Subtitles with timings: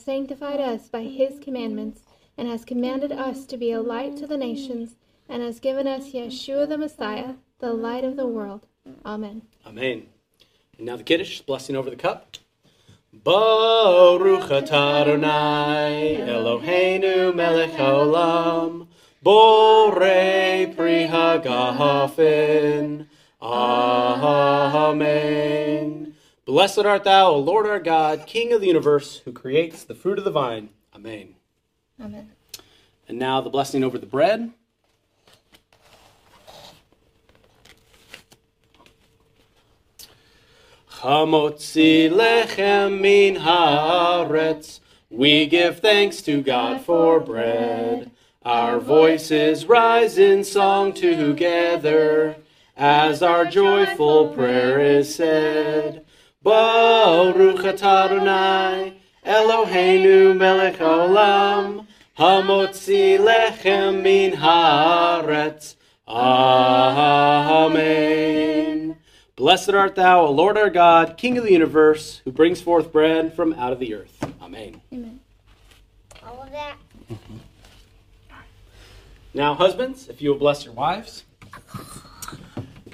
[0.00, 2.02] sanctified us by his commandments,
[2.36, 4.96] and has commanded us to be a light to the nations,
[5.28, 8.66] and has given us Yeshua the Messiah, the light of the world.
[9.04, 9.42] Amen.
[9.66, 10.06] Amen.
[10.76, 12.36] And now the Kiddush, blessing over the cup.
[13.12, 18.86] Baruch Adonai Eloheinu melech haolam
[19.24, 23.06] Borei pri hagafen
[23.42, 26.09] Amen.
[26.50, 30.18] Blessed art thou, O Lord our God, King of the universe, who creates the fruit
[30.18, 30.70] of the vine.
[30.92, 31.36] Amen.
[32.02, 32.32] Amen.
[33.06, 34.50] And now the blessing over the bread.
[40.90, 44.80] Chamotzi lechem min haaretz.
[45.08, 48.10] We give thanks to God for bread.
[48.44, 52.38] Our voices rise in song together
[52.76, 56.06] as our joyful prayer is said.
[56.42, 58.94] Baruch atah
[59.26, 61.86] Eloheinu melech haolam
[62.18, 65.76] hamotzi lechem min haaretz.
[66.08, 67.76] Amen.
[69.36, 73.34] Blessed art thou, O Lord our God, King of the universe, who brings forth bread
[73.34, 74.24] from out of the earth.
[74.42, 74.80] Amen.
[74.92, 75.20] Amen.
[76.26, 76.76] All of that.
[79.34, 81.24] Now, husbands, if you will bless your wives.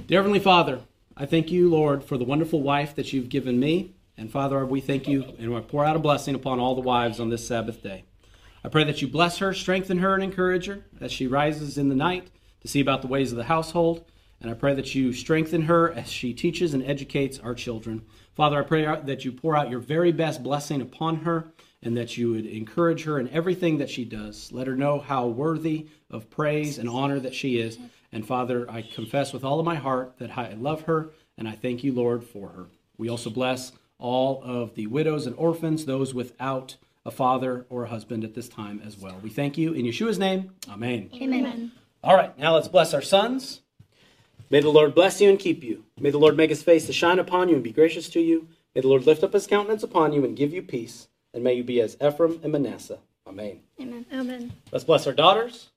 [0.07, 0.81] Dear Heavenly Father,
[1.19, 3.95] I thank you, Lord, for the wonderful wife that you've given me.
[4.19, 7.19] And Father, we thank you and we pour out a blessing upon all the wives
[7.21, 8.05] on this Sabbath day.
[8.63, 11.89] I pray that you bless her, strengthen her, and encourage her as she rises in
[11.89, 12.29] the night
[12.61, 14.05] to see about the ways of the household.
[14.43, 18.05] And I pray that you strengthen her as she teaches and educates our children.
[18.35, 21.51] Father, I pray that you pour out your very best blessing upon her
[21.83, 24.53] and that you would encourage her in everything that she does.
[24.53, 27.79] Let her know how worthy of praise and honor that she is.
[28.13, 31.53] And Father, I confess with all of my heart that I love her and I
[31.53, 32.67] thank you, Lord, for her.
[32.99, 37.89] We also bless all of the widows and orphans, those without a father or a
[37.89, 39.19] husband at this time as well.
[39.23, 40.53] We thank you in Yeshua's name.
[40.69, 41.11] Amen.
[41.15, 41.73] Amen.
[42.03, 43.61] All right, now let's bless our sons.
[44.51, 45.85] May the Lord bless you and keep you.
[45.99, 48.49] May the Lord make his face to shine upon you and be gracious to you.
[48.75, 51.09] May the Lord lift up his countenance upon you and give you peace.
[51.35, 52.99] And may you be as Ephraim and Manasseh.
[53.27, 53.61] Amen.
[53.81, 54.07] Amen.
[54.13, 54.53] Amen.
[54.71, 55.71] Let's bless our daughters.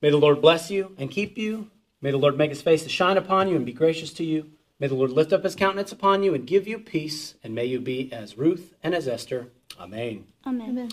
[0.00, 1.70] May the Lord bless you and keep you.
[2.00, 4.50] May the Lord make his face to shine upon you and be gracious to you.
[4.78, 7.34] May the Lord lift up his countenance upon you and give you peace.
[7.42, 9.48] And may you be as Ruth and as Esther.
[9.80, 10.26] Amen.
[10.46, 10.68] Amen.
[10.70, 10.90] Amen.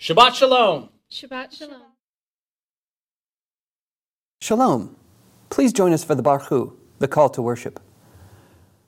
[0.00, 0.88] Shabbat Shalom.
[1.10, 1.82] Shabbat Shalom.
[4.40, 4.96] Shalom.
[5.50, 7.78] Please join us for the Barchu, the call to worship.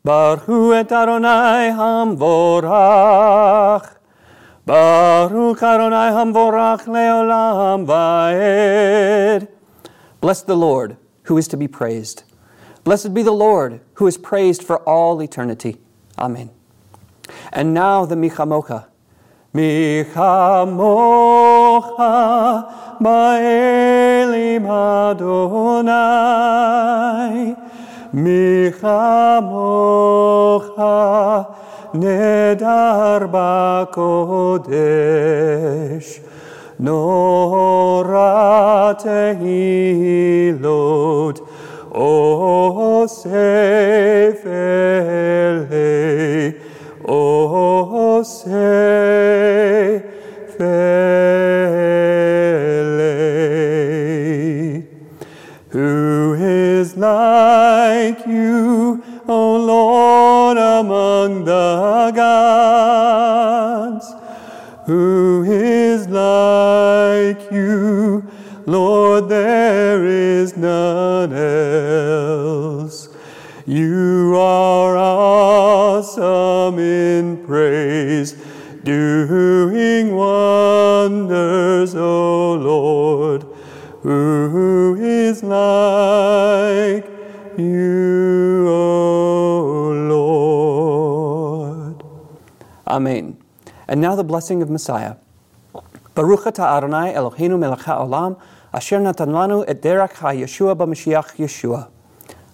[0.02, 3.16] Baruch et Adonai hamvorach.
[4.64, 9.48] Baruch Adonai hamvorach leolam vaed.
[10.20, 12.24] Bless the Lord, who is to be praised.
[12.84, 15.76] Blessed be the Lord, who is praised for all eternity.
[16.18, 16.50] Amen.
[17.52, 18.86] And now the Michamocha.
[19.54, 20.58] Michamocha
[23.00, 24.66] ba'elim
[25.12, 25.94] Adonai.
[28.14, 28.96] Michamocha
[31.92, 34.68] nedar ba'kodesh.
[36.80, 38.24] Nora
[39.02, 40.48] tehilot
[41.90, 43.58] o sefele
[69.20, 69.30] Lord?
[69.30, 73.08] There is none else.
[73.66, 78.32] You are awesome in praise,
[78.84, 83.44] doing wonders, O Lord.
[84.02, 87.04] Who is like
[87.58, 89.90] you, O
[91.92, 92.02] Lord?
[92.86, 93.36] Amen.
[93.86, 95.16] And now the blessing of Messiah.
[96.14, 98.40] Baruch atah Adonai Eloheinu melech haolam,
[98.78, 101.90] asher natan lanu et derech ha-Yeshua b'Mashiach Yeshua.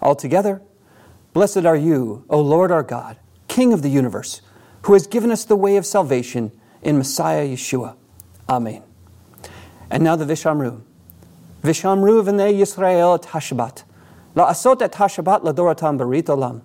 [0.00, 0.62] Altogether,
[1.34, 4.40] blessed are you, O Lord our God, King of the universe,
[4.84, 6.50] who has given us the way of salvation
[6.80, 7.94] in Messiah Yeshua.
[8.48, 8.82] Amen.
[9.90, 10.80] And now the Vishamru.
[11.62, 13.84] Vishamru v'nei Yisrael et Hashabat.
[14.34, 16.62] La'asot et Hashabat ladoratam berit olam.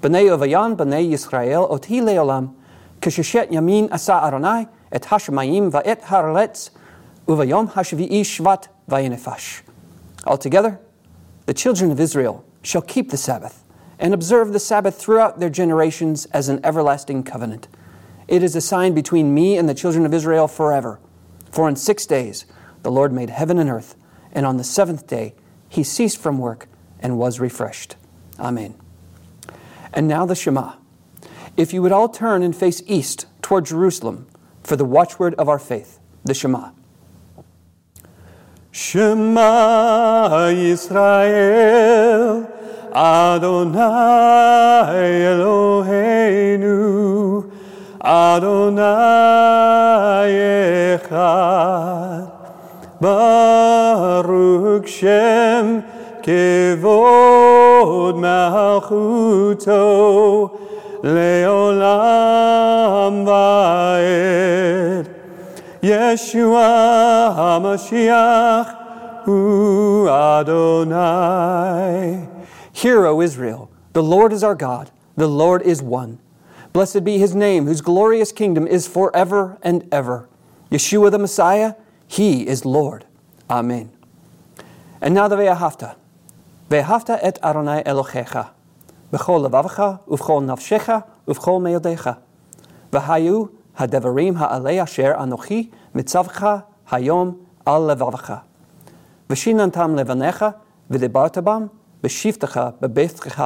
[0.00, 2.54] B'nei Ovayan b'nei Yisrael oti leolam.
[3.00, 6.70] Kisheshet yamin asa Aronai et Hashemayim va'et haraletz.
[7.26, 9.62] Uvayom hashvi'i shvat vayinefash.
[10.26, 10.80] Altogether,
[11.46, 13.64] the children of Israel shall keep the Sabbath
[13.98, 17.68] and observe the Sabbath throughout their generations as an everlasting covenant.
[18.28, 21.00] It is a sign between me and the children of Israel forever.
[21.50, 22.46] For in six days
[22.82, 23.96] the Lord made heaven and earth,
[24.32, 25.34] and on the seventh day
[25.68, 26.66] he ceased from work
[27.00, 27.96] and was refreshed.
[28.38, 28.74] Amen.
[29.92, 30.74] And now the Shema.
[31.56, 34.26] If you would all turn and face east toward Jerusalem
[34.62, 36.70] for the watchword of our faith, the Shema.
[38.72, 42.46] Shema Yisrael,
[42.94, 43.80] Adonai
[45.30, 46.78] Eloheinu,
[48.00, 48.70] Adonai
[50.98, 52.30] Echad,
[53.00, 55.82] Baruch Shem
[56.22, 59.80] Kevod Malchuto,
[61.02, 62.34] Leolam
[63.26, 64.79] Vaed.
[65.82, 71.48] Yeshua HaMashiach Hu Adonai.
[72.72, 76.18] Hear, O Israel, the Lord is our God, the Lord is one.
[76.72, 80.28] Blessed be his name, whose glorious kingdom is forever and ever.
[80.70, 81.74] Yeshua the Messiah,
[82.06, 83.06] he is Lord.
[83.48, 83.90] Amen.
[85.00, 85.96] And now the Ve'ahavta.
[86.68, 88.50] Ve'ahavta et Adonai Elohecha.
[89.12, 92.18] B'chol levavcha, uv'chol nafshecha, uv'chol meodecha.
[92.92, 96.43] V'hayu הדברים האלה אשר אנוכי מצווך
[96.91, 98.33] היום על לבבך.
[99.29, 100.45] ושיננתם לבניך
[100.89, 101.65] ודיברת בם
[102.03, 103.43] בשבתך בביתך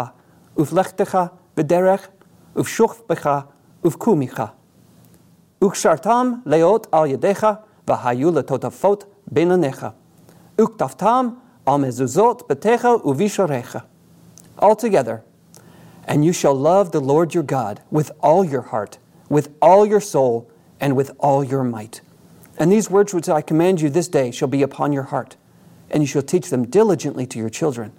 [0.57, 1.19] ובלכתך
[1.57, 2.07] בדרך
[2.55, 3.39] ובשוכבך
[3.83, 4.43] ובקומך.
[5.63, 7.47] וקשרתם להיות על ידיך
[7.87, 9.87] והיו לטוטפות בין עיניך.
[10.61, 11.27] וכתבתם
[11.65, 13.77] על מזוזות ביתך ובישוריך.
[14.61, 15.21] Altogether,
[16.07, 18.97] and you shall love the Lord your God with all your heart,
[19.28, 20.50] with all your soul,
[20.80, 22.00] and with all your might.
[22.58, 25.36] And these words which I command you this day shall be upon your heart,
[25.90, 27.92] and you shall teach them diligently to your children,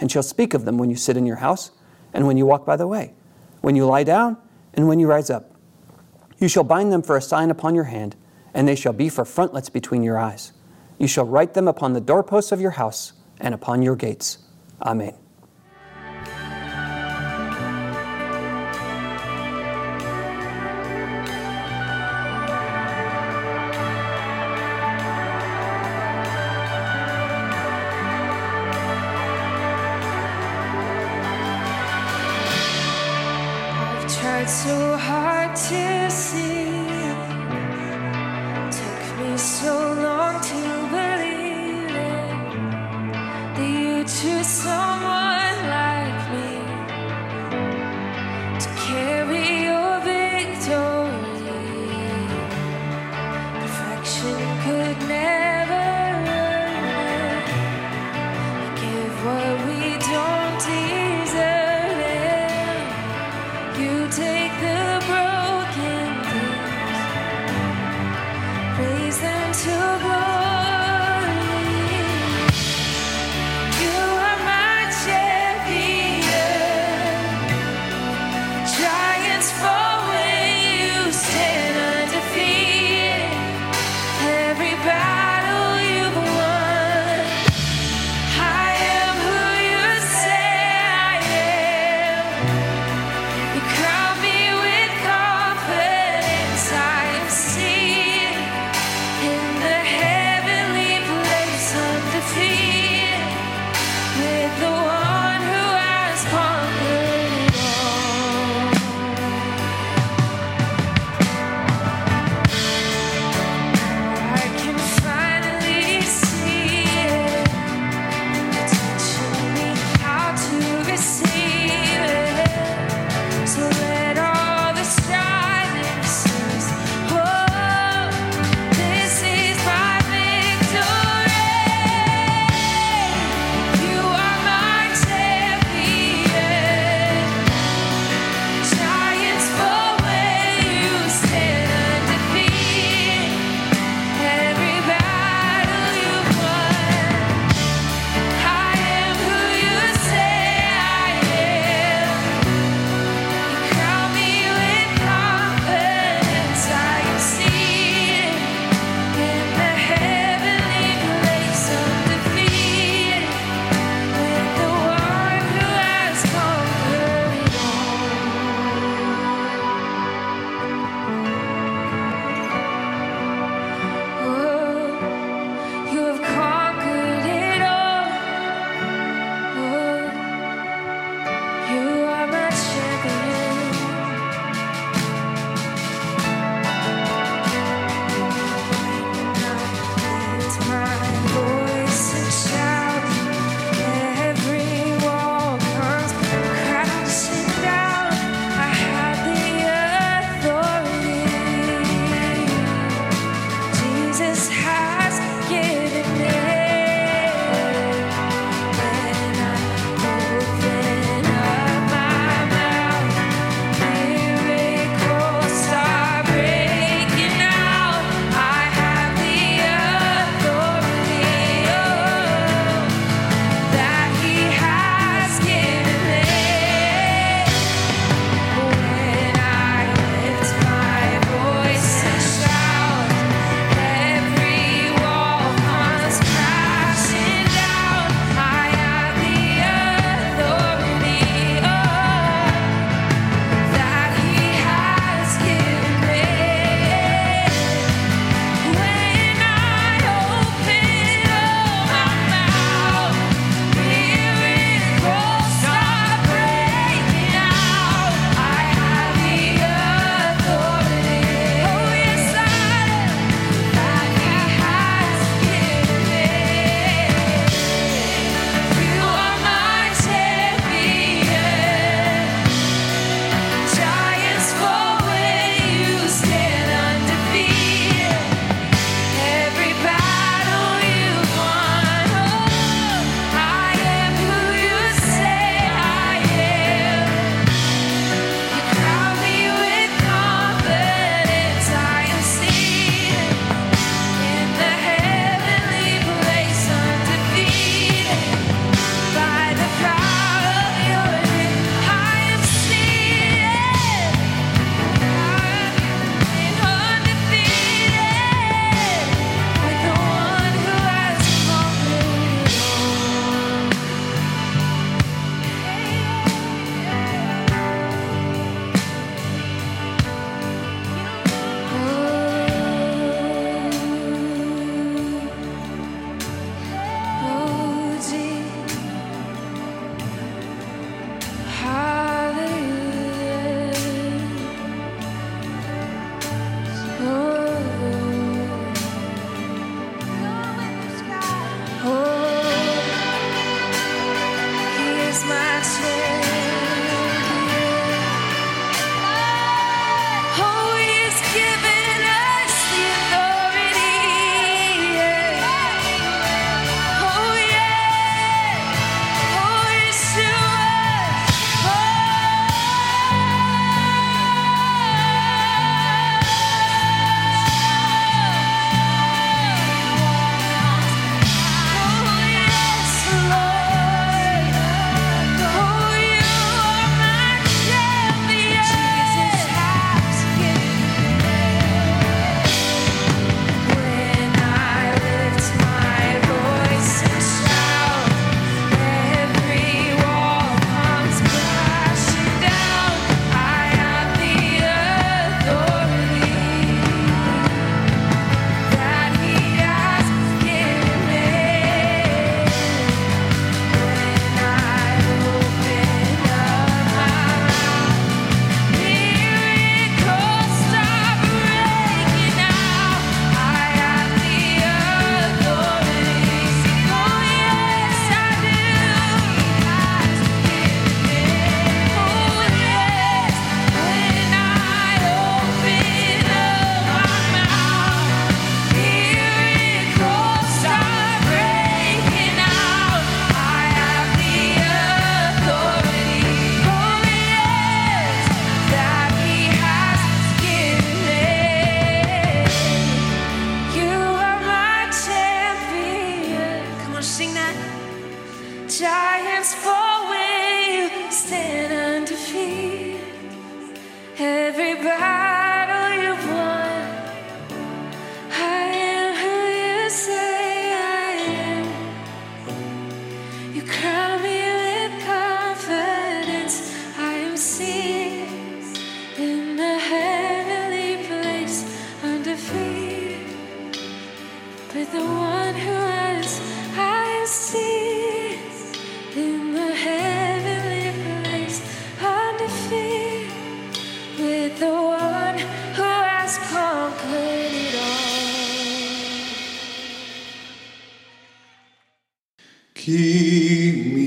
[0.00, 1.70] and shall speak of them when you sit in your house,
[2.12, 3.14] and when you walk by the way,
[3.60, 4.36] when you lie down,
[4.74, 5.54] and when you rise up.
[6.38, 8.16] You shall bind them for a sign upon your hand,
[8.52, 10.52] and they shall be for frontlets between your eyes.
[10.98, 14.38] You shall write them upon the doorposts of your house and upon your gates.
[14.80, 15.21] Amen.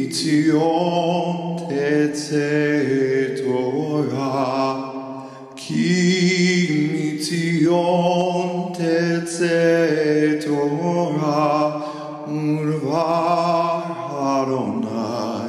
[0.05, 2.81] כי מציון תצא
[3.45, 4.91] תורה,
[5.57, 9.47] כי מציון תצא
[10.47, 11.81] תורה,
[12.29, 13.85] ודבר
[14.21, 15.49] אדוני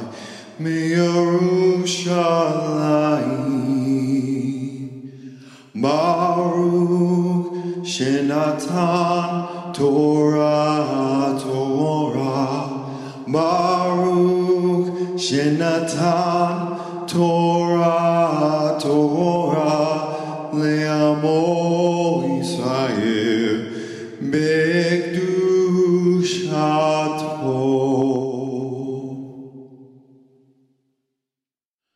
[0.60, 1.82] מירושלים.
[5.74, 9.40] ברוך שנתן
[9.72, 12.66] תורה תורה,
[13.28, 13.75] ברוך
[15.17, 16.57] שנתן
[17.07, 20.17] Torah, Torah
[20.53, 23.73] לעמו ישראל
[24.21, 25.37] בקדושתו.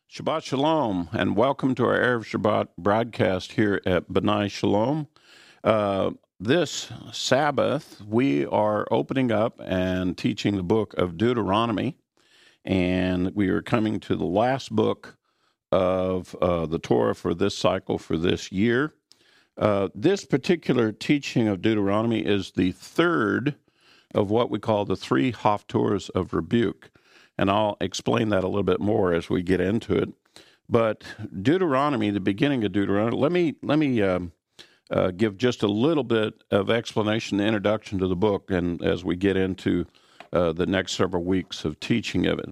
[0.09, 5.07] Shabbat Shalom and welcome to our Erev Shabbat broadcast here at Benai Shalom.
[5.63, 11.97] Uh, this Sabbath, we are opening up and teaching the book of Deuteronomy
[12.65, 15.17] and we are coming to the last book
[15.71, 18.93] of uh, the Torah for this cycle for this year.
[19.57, 23.55] Uh, this particular teaching of Deuteronomy is the third
[24.13, 26.89] of what we call the three Haftorahs of rebuke.
[27.37, 30.09] And I'll explain that a little bit more as we get into it.
[30.69, 31.03] But
[31.41, 34.31] Deuteronomy, the beginning of Deuteronomy, let me let me um,
[34.89, 39.03] uh, give just a little bit of explanation, the introduction to the book, and as
[39.03, 39.85] we get into
[40.33, 42.49] uh, the next several weeks of teaching of it.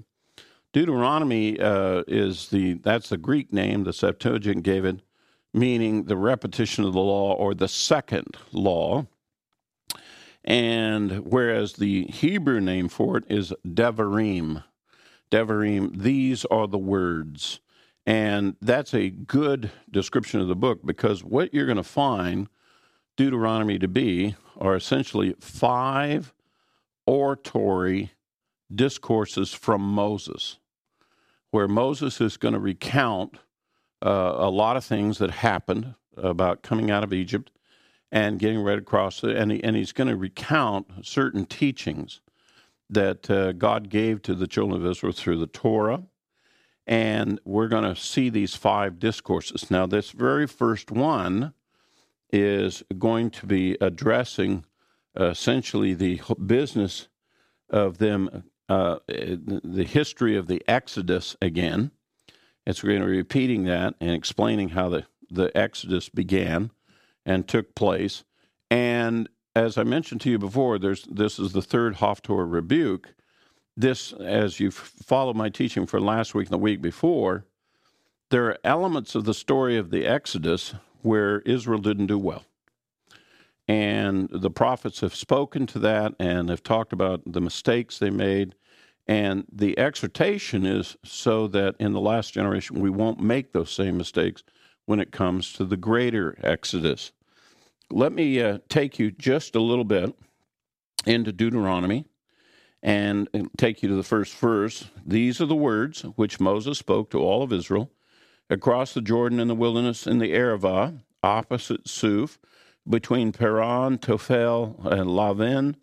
[0.71, 5.01] Deuteronomy uh, is the that's the Greek name the Septuagint gave it,
[5.53, 9.07] meaning the repetition of the law or the second law.
[10.43, 14.63] And whereas the Hebrew name for it is Devarim,
[15.31, 17.59] Devarim, these are the words.
[18.05, 22.47] And that's a good description of the book because what you're going to find
[23.17, 26.33] Deuteronomy to be are essentially five
[27.09, 28.11] oratory
[28.73, 30.59] discourses from Moses,
[31.49, 33.39] where Moses is going to recount
[34.05, 37.49] uh, a lot of things that happened about coming out of Egypt
[38.11, 42.21] and getting ready to cross it, and, he, and he's going to recount certain teachings
[42.91, 46.03] that uh, God gave to the children of Israel through the Torah.
[46.85, 49.71] And we're going to see these five discourses.
[49.71, 51.53] Now, this very first one
[52.31, 54.65] is going to be addressing
[55.19, 57.07] essentially the business
[57.69, 61.91] of them, uh, the history of the Exodus again.
[62.65, 66.71] It's going to be repeating that and explaining how the, the Exodus began
[67.25, 68.23] and took place.
[68.69, 73.13] And as I mentioned to you before, there's this is the third Haftorah rebuke.
[73.75, 77.45] This, as you follow my teaching for last week and the week before,
[78.29, 82.43] there are elements of the story of the Exodus where Israel didn't do well.
[83.69, 88.55] And the prophets have spoken to that and have talked about the mistakes they made.
[89.07, 93.95] And the exhortation is so that in the last generation we won't make those same
[93.95, 94.43] mistakes
[94.87, 97.11] when it comes to the greater Exodus.
[97.91, 100.15] Let me uh, take you just a little bit
[101.05, 102.05] into Deuteronomy
[102.81, 104.89] and take you to the first verse.
[105.05, 107.91] These are the words which Moses spoke to all of Israel
[108.49, 112.39] across the Jordan in the wilderness in the Arava, opposite Suf,
[112.87, 115.75] between Paran, Tophel, and Lavan,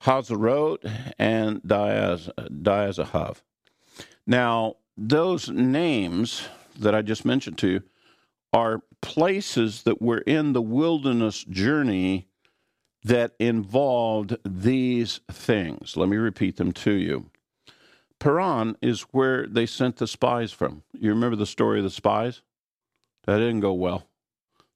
[0.00, 0.84] Hazarot,
[1.18, 3.42] and Diaz, Diazahav.
[4.26, 7.82] Now, those names that I just mentioned to you
[8.52, 12.28] are places that were in the wilderness journey
[13.04, 15.96] that involved these things.
[15.96, 17.30] Let me repeat them to you.
[18.18, 20.82] Paran is where they sent the spies from.
[20.92, 22.42] You remember the story of the spies?
[23.24, 24.08] That didn't go well.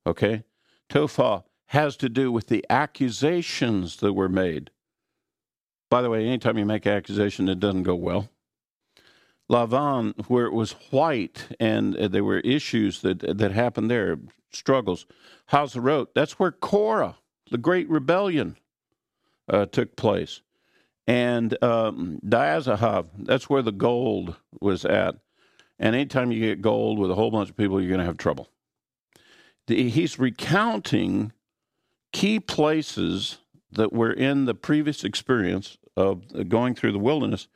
[0.06, 0.44] Okay?
[0.88, 4.70] Tophah has to do with the accusations that were made.
[5.88, 8.28] By the way, anytime you make an accusation, it doesn't go well.
[9.50, 14.18] Lavan, where it was white and uh, there were issues that that happened there,
[14.52, 15.06] struggles.
[15.46, 17.16] Hazarot, that's where Korah,
[17.50, 18.58] the great rebellion,
[19.48, 20.42] uh, took place.
[21.06, 25.14] And um, Diazahav, that's where the gold was at.
[25.78, 28.18] And anytime you get gold with a whole bunch of people, you're going to have
[28.18, 28.50] trouble.
[29.68, 31.32] The, he's recounting
[32.12, 33.38] key places
[33.72, 37.48] that were in the previous experience of going through the wilderness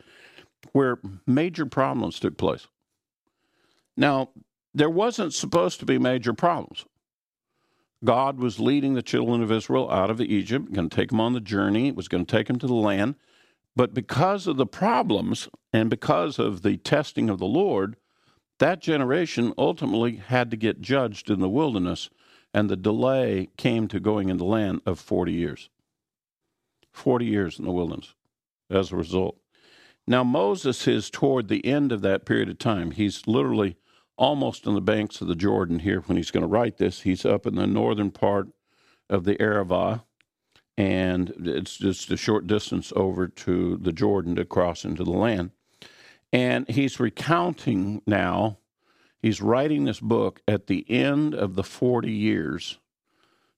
[0.72, 2.66] where major problems took place.
[3.96, 4.30] Now,
[4.74, 6.84] there wasn't supposed to be major problems.
[8.04, 11.32] God was leading the children of Israel out of Egypt, going to take them on
[11.32, 13.14] the journey, it was going to take them to the land.
[13.74, 17.96] But because of the problems and because of the testing of the Lord,
[18.58, 22.08] that generation ultimately had to get judged in the wilderness,
[22.56, 25.68] and the delay came to going in the land of 40 years.
[26.90, 28.14] 40 years in the wilderness
[28.70, 29.36] as a result.
[30.06, 32.92] Now, Moses is toward the end of that period of time.
[32.92, 33.76] He's literally
[34.16, 37.02] almost on the banks of the Jordan here when he's going to write this.
[37.02, 38.48] He's up in the northern part
[39.10, 40.04] of the Arava,
[40.78, 45.50] and it's just a short distance over to the Jordan to cross into the land.
[46.32, 48.56] And he's recounting now,
[49.26, 52.78] he's writing this book at the end of the 40 years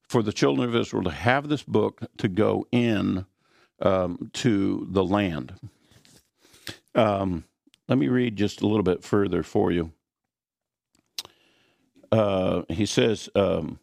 [0.08, 3.26] for the children of Israel to have this book to go in
[3.82, 5.52] um, to the land.
[6.94, 7.44] Um,
[7.86, 9.92] let me read just a little bit further for you.
[12.10, 13.78] Uh, he says, um,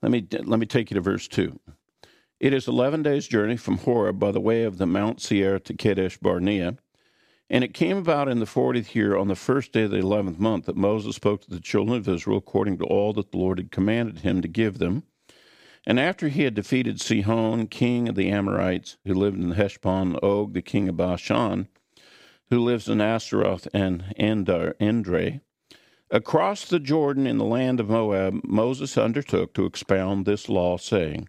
[0.00, 1.58] let me let me take you to verse two.
[2.38, 5.74] It is eleven days' journey from Horeb by the way of the Mount Seir to
[5.74, 6.76] Kadesh Barnea.
[7.48, 10.38] And it came about in the fortieth year, on the first day of the eleventh
[10.38, 13.58] month, that Moses spoke to the children of Israel according to all that the Lord
[13.58, 15.04] had commanded him to give them.
[15.86, 20.52] And after he had defeated Sihon, king of the Amorites, who lived in Heshbon, Og,
[20.52, 21.68] the king of Bashan,
[22.50, 25.40] who lives in Astaroth and Edrei,
[26.10, 31.28] across the Jordan in the land of Moab, Moses undertook to expound this law, saying,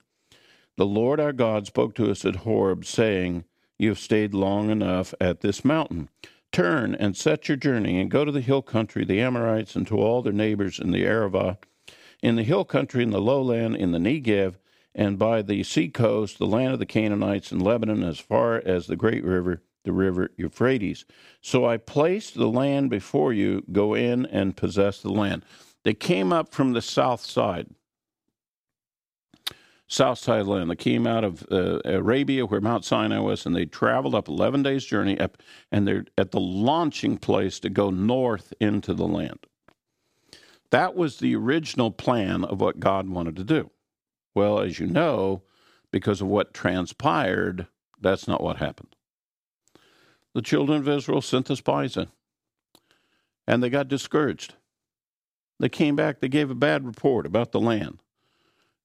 [0.77, 3.43] The Lord our God spoke to us at Horeb, saying,
[3.77, 6.09] You have stayed long enough at this mountain.
[6.51, 9.97] Turn and set your journey, and go to the hill country, the Amorites, and to
[9.97, 11.57] all their neighbors in the Arava
[12.21, 14.55] in the hill country, in the lowland, in the Negev,
[14.95, 18.87] and by the sea coast, the land of the Canaanites in Lebanon, as far as
[18.87, 21.05] the great river, the river Euphrates.
[21.41, 25.45] So I placed the land before you, go in and possess the land.
[25.83, 27.67] They came up from the south side,
[29.87, 30.69] south side of the land.
[30.69, 34.63] They came out of uh, Arabia, where Mount Sinai was, and they traveled up 11
[34.63, 39.45] days' journey up, and they're at the launching place to go north into the land.
[40.71, 43.71] That was the original plan of what God wanted to do.
[44.35, 45.43] Well, as you know,
[45.91, 47.67] because of what transpired,
[47.99, 48.95] that's not what happened.
[50.33, 52.07] The children of Israel sent the spies in,
[53.47, 54.55] and they got discouraged.
[55.59, 57.99] They came back, they gave a bad report about the land,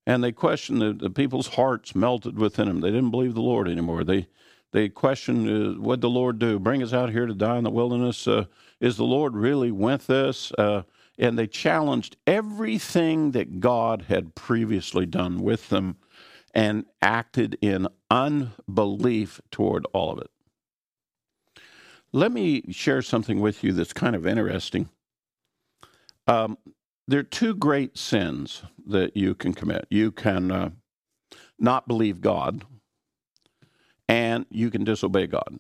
[0.07, 2.81] and they questioned the, the people's hearts melted within them.
[2.81, 4.05] They didn't believe the Lord anymore.
[4.05, 4.29] They
[4.73, 6.59] they questioned, uh, "What the Lord do?
[6.59, 8.27] Bring us out here to die in the wilderness?
[8.27, 8.47] Uh,
[8.81, 10.83] is the Lord really with us?" Uh,
[11.19, 15.97] and they challenged everything that God had previously done with them
[16.55, 20.31] and acted in unbelief toward all of it.
[22.13, 24.89] Let me share something with you that's kind of interesting.
[26.27, 26.59] Um,
[27.09, 29.87] there are two great sins that you can commit.
[29.91, 30.71] You can uh,
[31.59, 32.65] not believe God,
[34.09, 35.59] and you can disobey God.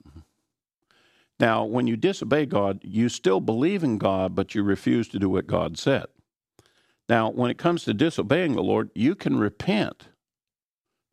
[1.40, 5.28] Now, when you disobey God, you still believe in God, but you refuse to do
[5.28, 6.06] what God said.
[7.08, 10.08] Now, when it comes to disobeying the Lord, you can repent,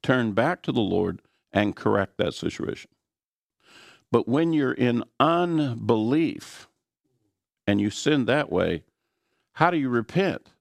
[0.03, 2.91] turn back to the Lord, and correct that situation.
[4.11, 6.67] But when you're in unbelief
[7.65, 8.83] and you sin that way,
[9.59, 10.51] how do you repent?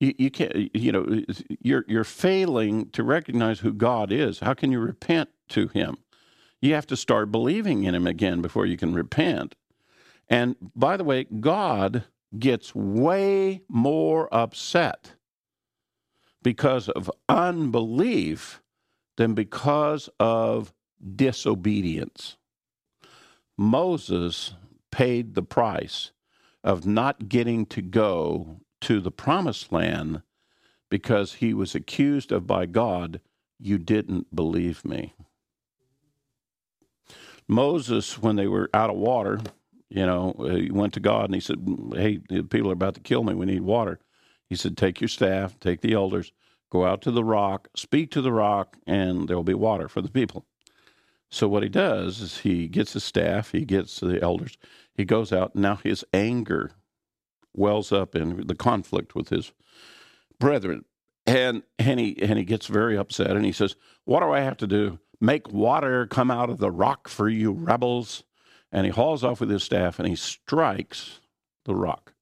[0.00, 1.22] You, you can't, you know,
[1.60, 4.40] you're, you're failing to recognize who God is.
[4.40, 5.98] How can you repent to Him?
[6.60, 9.54] You have to start believing in Him again before you can repent.
[10.28, 12.02] And by the way, God
[12.36, 15.12] gets way more upset
[16.42, 18.60] because of unbelief
[19.16, 20.74] than because of
[21.14, 22.36] disobedience.
[23.56, 24.54] Moses
[24.90, 26.10] paid the price
[26.62, 30.22] of not getting to go to the promised land
[30.90, 33.20] because he was accused of by God,
[33.58, 35.14] you didn't believe me.
[37.48, 39.40] Moses, when they were out of water,
[39.88, 41.58] you know, uh, he went to God and he said,
[41.94, 43.34] Hey, the people are about to kill me.
[43.34, 43.98] We need water.
[44.48, 46.32] He said, Take your staff, take the elders,
[46.70, 50.00] go out to the rock, speak to the rock, and there will be water for
[50.00, 50.46] the people.
[51.30, 54.56] So what he does is he gets his staff, he gets the elders,
[55.00, 55.54] he goes out.
[55.54, 56.72] And now his anger
[57.54, 59.52] wells up in the conflict with his
[60.38, 60.84] brethren.
[61.26, 64.56] And and he and he gets very upset and he says, What do I have
[64.58, 64.98] to do?
[65.20, 68.24] Make water come out of the rock for you rebels.
[68.72, 71.20] And he hauls off with his staff and he strikes
[71.64, 72.12] the rock.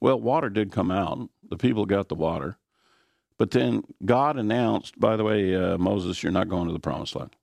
[0.00, 1.28] Well, water did come out.
[1.48, 2.58] The people got the water.
[3.38, 7.16] But then God announced, by the way, uh, Moses, you're not going to the promised
[7.16, 7.34] land.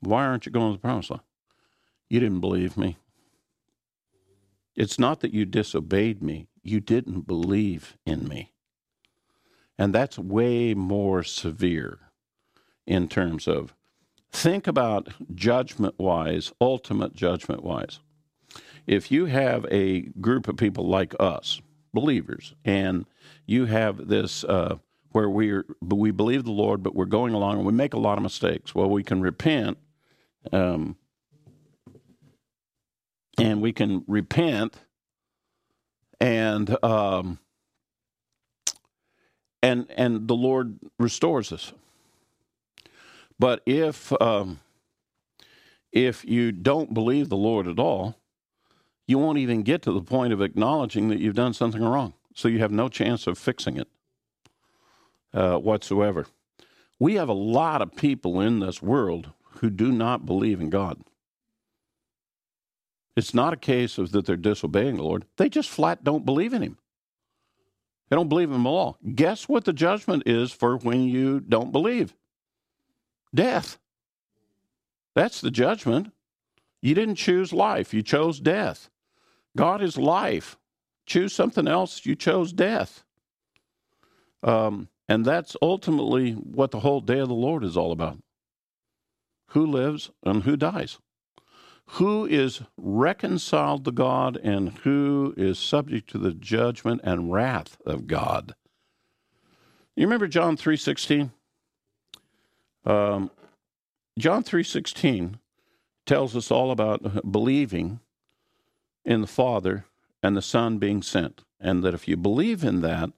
[0.00, 1.22] Why aren't you going to the promised land?
[2.08, 2.96] You didn't believe me.
[4.74, 8.52] It's not that you disobeyed me, you didn't believe in me.
[9.78, 11.98] And that's way more severe
[12.86, 13.74] in terms of
[14.30, 18.00] think about judgment wise, ultimate judgment wise.
[18.86, 21.60] If you have a group of people like us,
[21.92, 23.06] believers, and
[23.46, 24.76] you have this, uh,
[25.12, 28.18] where we're we believe the Lord, but we're going along and we make a lot
[28.18, 28.74] of mistakes.
[28.74, 29.78] Well, we can repent,
[30.52, 30.96] um,
[33.38, 34.76] and we can repent,
[36.20, 37.38] and um,
[39.62, 41.72] and and the Lord restores us.
[43.38, 44.60] But if um,
[45.92, 48.16] if you don't believe the Lord at all,
[49.06, 52.14] you won't even get to the point of acknowledging that you've done something wrong.
[52.34, 53.88] So you have no chance of fixing it
[55.32, 56.26] uh, whatsoever.
[56.98, 61.00] We have a lot of people in this world who do not believe in God.
[63.16, 65.24] It's not a case of that they're disobeying the Lord.
[65.36, 66.78] They just flat don't believe in Him.
[68.08, 68.96] They don't believe in the law.
[69.14, 72.14] Guess what the judgment is for when you don't believe?
[73.34, 73.78] Death.
[75.14, 76.12] That's the judgment.
[76.82, 78.90] You didn't choose life, you chose death.
[79.56, 80.58] God is life.
[81.06, 83.04] Choose something else, you chose death.
[84.42, 88.18] Um, and that's ultimately what the whole day of the Lord is all about
[89.50, 90.98] who lives and who dies,
[91.90, 98.06] who is reconciled to God and who is subject to the judgment and wrath of
[98.06, 98.54] God.
[99.94, 101.32] You remember John 3:16?
[102.84, 103.30] Um,
[104.18, 105.38] John 3:16
[106.04, 108.00] tells us all about believing
[109.04, 109.86] in the Father
[110.22, 113.10] and the Son being sent, and that if you believe in that,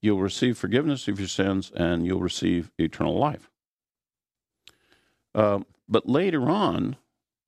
[0.00, 3.50] you'll receive forgiveness of your sins and you'll receive eternal life.
[5.34, 6.96] Um, but later on,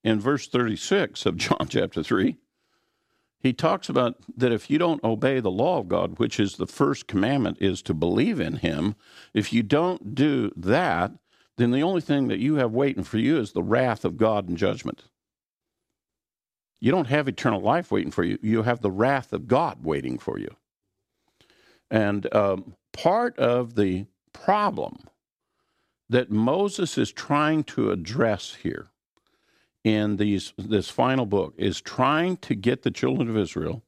[0.04, 2.36] in verse 36 of John chapter 3,
[3.42, 6.66] he talks about that if you don't obey the law of God, which is the
[6.66, 8.94] first commandment, is to believe in Him,
[9.34, 11.10] if you don't do that,
[11.56, 14.48] then the only thing that you have waiting for you is the wrath of God
[14.48, 15.04] and judgment.
[16.78, 20.18] You don't have eternal life waiting for you, you have the wrath of God waiting
[20.18, 20.54] for you.
[21.90, 24.98] And um, part of the problem
[26.08, 28.91] that Moses is trying to address here
[29.84, 33.82] in these this final book is trying to get the children of Israel.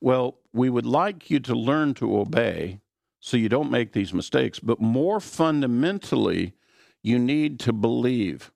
[0.00, 2.80] Well, we would like you to learn to obey
[3.20, 6.54] so you don't make these mistakes, but more fundamentally,
[7.02, 8.50] you need to believe.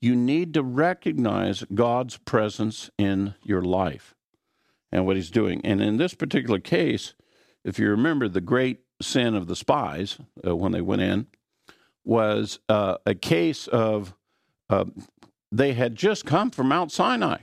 [0.00, 4.14] You need to recognize God's presence in your life
[4.90, 5.60] and what He's doing.
[5.64, 7.14] And in this particular case,
[7.64, 11.28] if you remember the great sin of the spies uh, when they went in,
[12.04, 14.14] was uh, a case of
[14.70, 14.84] uh,
[15.52, 17.38] they had just come from Mount Sinai.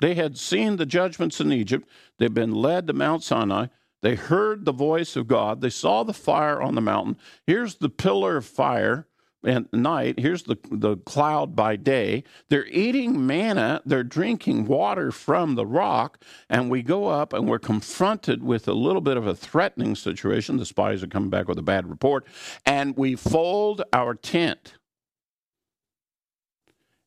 [0.00, 1.88] They had seen the judgments in Egypt.
[2.18, 3.66] They'd been led to Mount Sinai.
[4.02, 5.60] They heard the voice of God.
[5.60, 7.18] They saw the fire on the mountain.
[7.46, 9.06] Here's the pillar of fire
[9.44, 10.18] at night.
[10.18, 12.24] Here's the, the cloud by day.
[12.48, 13.82] They're eating manna.
[13.84, 16.22] They're drinking water from the rock.
[16.48, 20.56] And we go up and we're confronted with a little bit of a threatening situation.
[20.56, 22.26] The spies are coming back with a bad report.
[22.64, 24.74] And we fold our tent.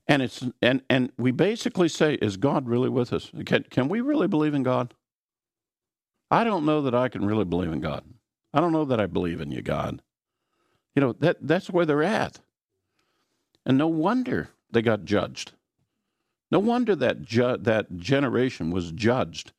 [0.07, 3.31] And it's and and we basically say, is God really with us?
[3.45, 4.93] Can can we really believe in God?
[6.29, 8.03] I don't know that I can really believe in God.
[8.53, 10.01] I don't know that I believe in you, God.
[10.95, 12.39] You know, that that's where they're at.
[13.65, 15.53] And no wonder they got judged.
[16.51, 19.53] No wonder that ju- that generation was judged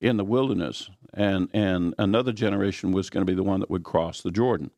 [0.00, 3.84] in the wilderness, and and another generation was going to be the one that would
[3.84, 4.70] cross the Jordan.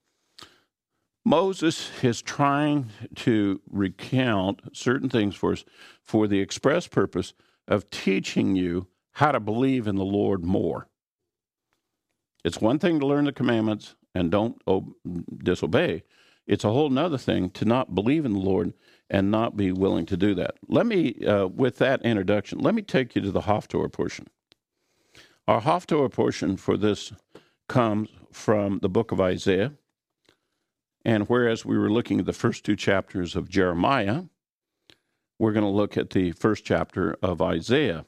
[1.24, 5.64] Moses is trying to recount certain things for us
[6.02, 7.32] for the express purpose
[7.68, 10.88] of teaching you how to believe in the Lord more.
[12.44, 14.60] It's one thing to learn the commandments and don't
[15.44, 16.02] disobey.
[16.46, 18.74] It's a whole nother thing to not believe in the Lord
[19.08, 20.56] and not be willing to do that.
[20.66, 24.26] Let me, uh, with that introduction, let me take you to the Haftorah portion.
[25.46, 27.12] Our Haftorah portion for this
[27.68, 29.72] comes from the book of Isaiah.
[31.04, 34.24] And whereas we were looking at the first two chapters of Jeremiah,
[35.38, 38.04] we're going to look at the first chapter of Isaiah.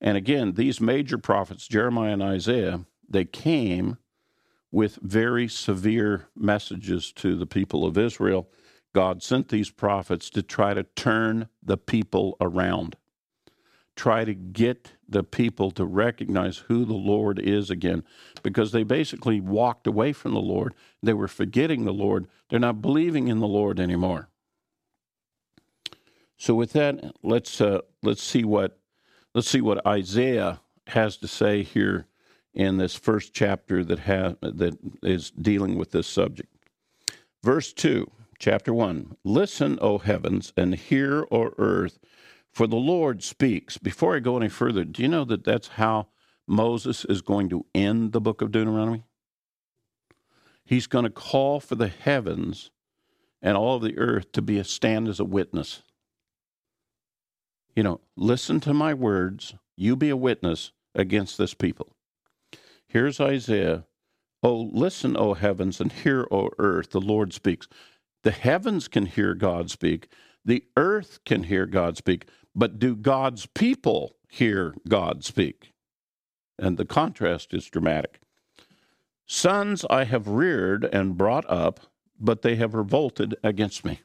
[0.00, 3.98] And again, these major prophets, Jeremiah and Isaiah, they came
[4.72, 8.48] with very severe messages to the people of Israel.
[8.94, 12.96] God sent these prophets to try to turn the people around,
[13.96, 18.04] try to get the people to recognize who the Lord is again,
[18.42, 20.74] because they basically walked away from the Lord.
[21.02, 22.26] They were forgetting the Lord.
[22.48, 24.28] They're not believing in the Lord anymore.
[26.38, 28.78] So with that, let's uh, let's see what
[29.34, 32.06] let's see what Isaiah has to say here
[32.54, 36.50] in this first chapter that has that is dealing with this subject.
[37.42, 39.16] Verse two, chapter one.
[39.22, 41.98] Listen, O heavens, and hear, O earth,
[42.52, 43.78] for the Lord speaks.
[43.78, 46.08] Before I go any further, do you know that that's how
[46.46, 49.04] Moses is going to end the book of Deuteronomy?
[50.64, 52.70] He's going to call for the heavens
[53.42, 55.82] and all of the earth to be a stand as a witness.
[57.74, 59.54] You know, listen to my words.
[59.76, 61.94] You be a witness against this people.
[62.86, 63.84] Here's Isaiah.
[64.42, 67.68] Oh, listen, O heavens, and hear, O earth, the Lord speaks.
[68.22, 70.08] The heavens can hear God speak,
[70.44, 75.72] the earth can hear God speak, but do God's people hear God speak?
[76.58, 78.20] And the contrast is dramatic.
[79.26, 81.80] Sons I have reared and brought up,
[82.18, 84.00] but they have revolted against me.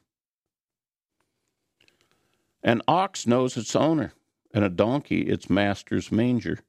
[2.62, 4.12] An ox knows its owner,
[4.54, 6.60] and a donkey its master's manger.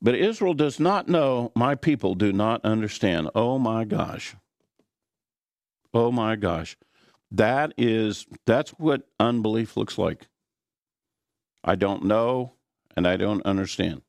[0.00, 3.30] But Israel does not know, my people do not understand.
[3.34, 4.36] Oh my gosh.
[5.92, 6.76] Oh my gosh.
[7.30, 10.26] That is that's what unbelief looks like.
[11.64, 12.54] I don't know
[12.96, 14.02] and I don't understand.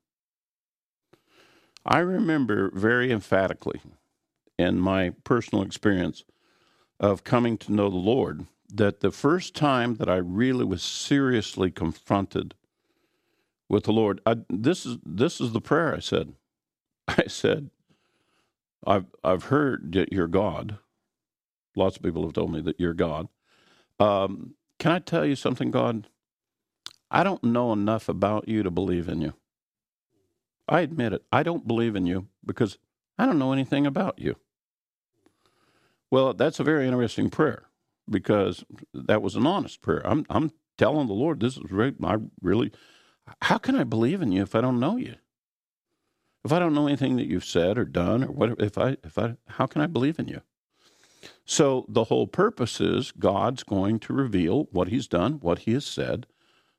[1.84, 3.80] I remember very emphatically
[4.58, 6.24] in my personal experience
[6.98, 11.70] of coming to know the Lord that the first time that I really was seriously
[11.70, 12.54] confronted
[13.68, 16.34] with the Lord, I, this is this is the prayer I said.
[17.08, 17.70] I said,
[18.86, 20.78] I've I've heard that you're God.
[21.76, 23.28] Lots of people have told me that you're God.
[23.98, 26.08] Um, can I tell you something, God?
[27.10, 29.34] I don't know enough about you to believe in you.
[30.68, 31.24] I admit it.
[31.32, 32.78] I don't believe in you because
[33.18, 34.36] I don't know anything about you.
[36.10, 37.64] Well, that's a very interesting prayer
[38.08, 40.06] because that was an honest prayer.
[40.06, 41.94] I'm I'm telling the Lord this is right.
[42.02, 42.72] I really
[43.42, 45.16] how can I believe in you if I don't know you?
[46.44, 49.18] If I don't know anything that you've said or done or what if I if
[49.18, 50.42] I how can I believe in you?
[51.44, 55.84] So the whole purpose is God's going to reveal what he's done, what he has
[55.84, 56.26] said,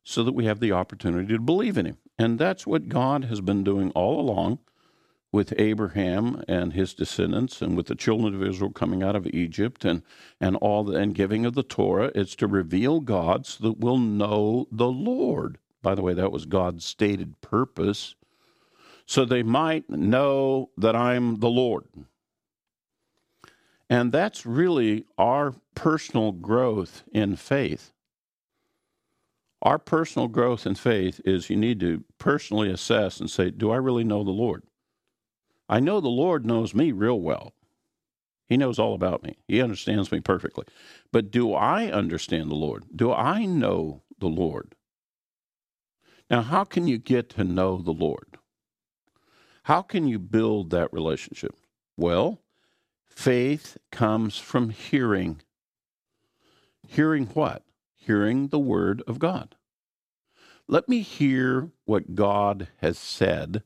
[0.03, 1.97] so that we have the opportunity to believe in him.
[2.17, 4.59] And that's what God has been doing all along
[5.31, 9.85] with Abraham and his descendants and with the children of Israel coming out of Egypt
[9.85, 10.03] and,
[10.39, 12.11] and all the and giving of the Torah.
[12.13, 15.57] It's to reveal God so that we'll know the Lord.
[15.81, 18.15] By the way, that was God's stated purpose.
[19.05, 21.85] So they might know that I'm the Lord.
[23.89, 27.91] And that's really our personal growth in faith.
[29.61, 33.77] Our personal growth in faith is you need to personally assess and say, Do I
[33.77, 34.63] really know the Lord?
[35.69, 37.53] I know the Lord knows me real well.
[38.47, 40.65] He knows all about me, He understands me perfectly.
[41.11, 42.85] But do I understand the Lord?
[42.95, 44.75] Do I know the Lord?
[46.29, 48.37] Now, how can you get to know the Lord?
[49.63, 51.55] How can you build that relationship?
[51.97, 52.41] Well,
[53.07, 55.41] faith comes from hearing.
[56.87, 57.63] Hearing what?
[58.01, 59.55] Hearing the Word of God.
[60.67, 63.63] Let me hear what God has said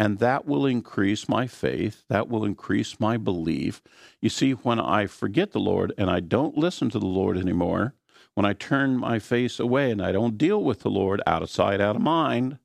[0.00, 2.04] and that will increase my faith.
[2.08, 3.82] That will increase my belief.
[4.22, 7.92] You see, when I forget the Lord and I don't listen to the Lord anymore,
[8.32, 11.50] when I turn my face away and I don't deal with the Lord out of
[11.50, 12.58] sight, out of mind,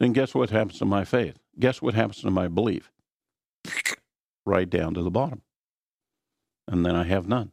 [0.00, 1.38] then guess what happens to my faith?
[1.58, 2.90] Guess what happens to my belief?
[4.46, 5.42] Right down to the bottom.
[6.66, 7.52] And then I have none.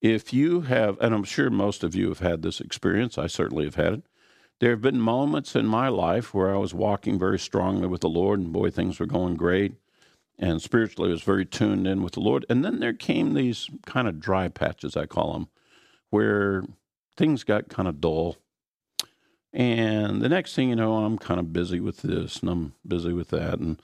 [0.00, 3.64] If you have, and I'm sure most of you have had this experience, I certainly
[3.64, 4.02] have had it
[4.58, 8.08] there have been moments in my life where I was walking very strongly with the
[8.08, 9.74] Lord, and boy, things were going great.
[10.38, 12.44] And spiritually, I was very tuned in with the Lord.
[12.48, 15.48] And then there came these kind of dry patches, I call them,
[16.10, 16.64] where
[17.16, 18.36] things got kind of dull.
[19.52, 23.14] And the next thing you know, I'm kind of busy with this and I'm busy
[23.14, 23.58] with that.
[23.58, 23.80] And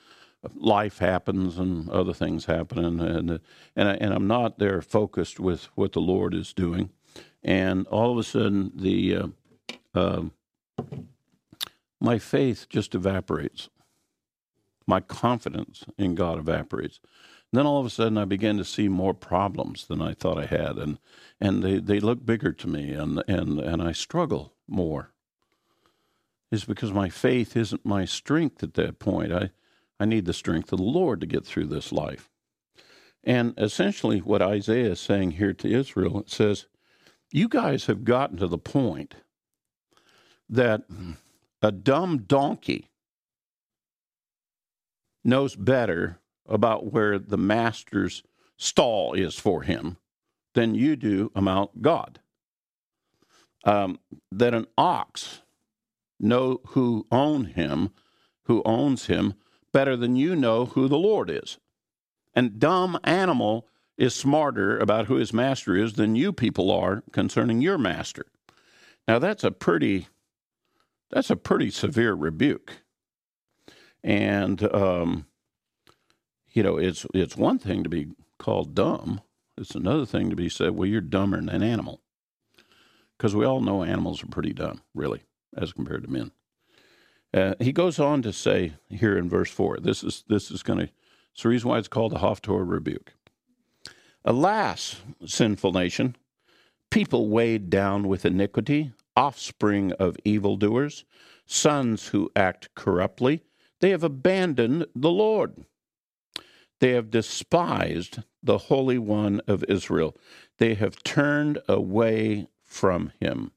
[0.54, 2.78] life happens and other things happen.
[2.84, 3.40] And, and,
[3.76, 6.90] and, I, and I'm not there focused with what the Lord is doing.
[7.42, 9.16] And all of a sudden, the.
[9.16, 9.26] Uh,
[9.94, 10.22] uh,
[12.02, 13.68] my faith just evaporates.
[14.86, 16.98] My confidence in God evaporates.
[17.52, 20.38] And then all of a sudden, I began to see more problems than I thought
[20.38, 20.98] I had, and
[21.40, 25.12] and they, they look bigger to me, and and and I struggle more.
[26.50, 29.32] Is because my faith isn't my strength at that point.
[29.32, 29.50] I
[30.02, 32.28] I need the strength of the Lord to get through this life.
[33.22, 36.66] And essentially, what Isaiah is saying here to Israel, it says,
[37.30, 39.14] "You guys have gotten to the point
[40.48, 40.82] that
[41.62, 42.90] a dumb donkey
[45.22, 48.24] knows better about where the master's
[48.56, 49.98] stall is for him
[50.54, 52.18] than you do about God.
[53.64, 54.00] Um,
[54.32, 55.42] that an ox
[56.18, 57.90] know who own him,
[58.46, 59.34] who owns him,
[59.72, 61.58] better than you know who the Lord is.
[62.34, 63.66] And dumb animal
[63.98, 68.26] is smarter about who his master is than you people are concerning your master.
[69.06, 70.08] Now that's a pretty
[71.10, 72.82] that's a pretty severe rebuke.
[74.02, 75.26] And um,
[76.52, 78.08] you know, it's it's one thing to be
[78.38, 79.20] called dumb.
[79.58, 82.00] It's another thing to be said, well, you're dumber than an animal.
[83.16, 85.22] Because we all know animals are pretty dumb, really,
[85.56, 86.32] as compared to men.
[87.34, 89.78] Uh, he goes on to say here in verse four.
[89.78, 90.88] This is this is going to.
[91.32, 93.14] It's the reason why it's called the Haftorah rebuke.
[94.24, 96.14] Alas, sinful nation,
[96.90, 101.04] people weighed down with iniquity, offspring of evildoers,
[101.46, 103.42] sons who act corruptly.
[103.80, 105.64] They have abandoned the Lord.
[106.80, 110.16] They have despised the Holy One of Israel.
[110.58, 113.52] They have turned away from him.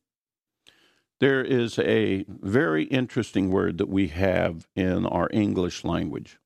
[1.19, 6.39] There is a very interesting word that we have in our English language.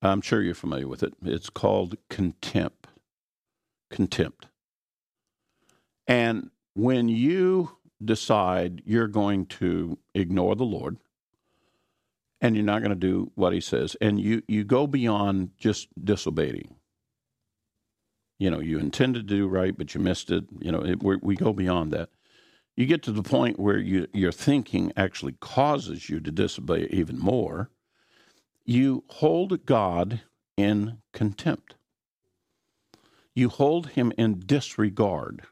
[0.00, 1.12] I'm sure you're familiar with it.
[1.22, 2.86] It's called contempt.
[3.90, 4.46] Contempt.
[6.06, 10.96] And when you decide you're going to ignore the Lord
[12.40, 15.88] and you're not going to do what he says, and you, you go beyond just
[16.02, 16.76] disobeying,
[18.38, 21.34] you know, you intended to do right, but you missed it, you know, it, we
[21.34, 22.08] go beyond that
[22.78, 27.18] you get to the point where you, your thinking actually causes you to disobey even
[27.18, 27.70] more,
[28.64, 30.20] you hold God
[30.56, 31.74] in contempt.
[33.34, 35.42] You hold him in disregard.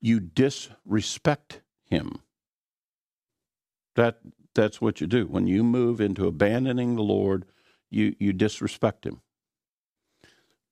[0.00, 2.18] You disrespect him.
[3.94, 4.18] That,
[4.52, 5.26] that's what you do.
[5.26, 7.44] When you move into abandoning the Lord,
[7.88, 9.20] you, you disrespect him.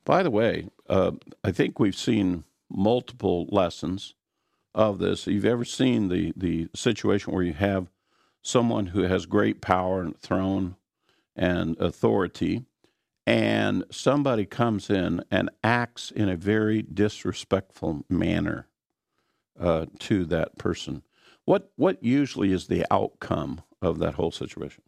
[0.05, 1.13] By the way, uh,
[1.45, 4.15] I think we've seen multiple lessons
[4.75, 5.27] of this.
[5.27, 7.91] You've ever seen the, the situation where you have
[8.43, 10.77] someone who has great power and throne
[11.37, 12.65] and authority,
[13.27, 18.69] and somebody comes in and acts in a very disrespectful manner
[19.59, 21.03] uh, to that person.
[21.45, 24.83] What what usually is the outcome of that whole situation?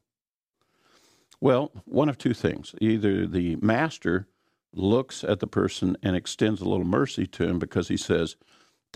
[1.41, 4.27] Well, one of two things: either the master
[4.73, 8.37] looks at the person and extends a little mercy to him because he says,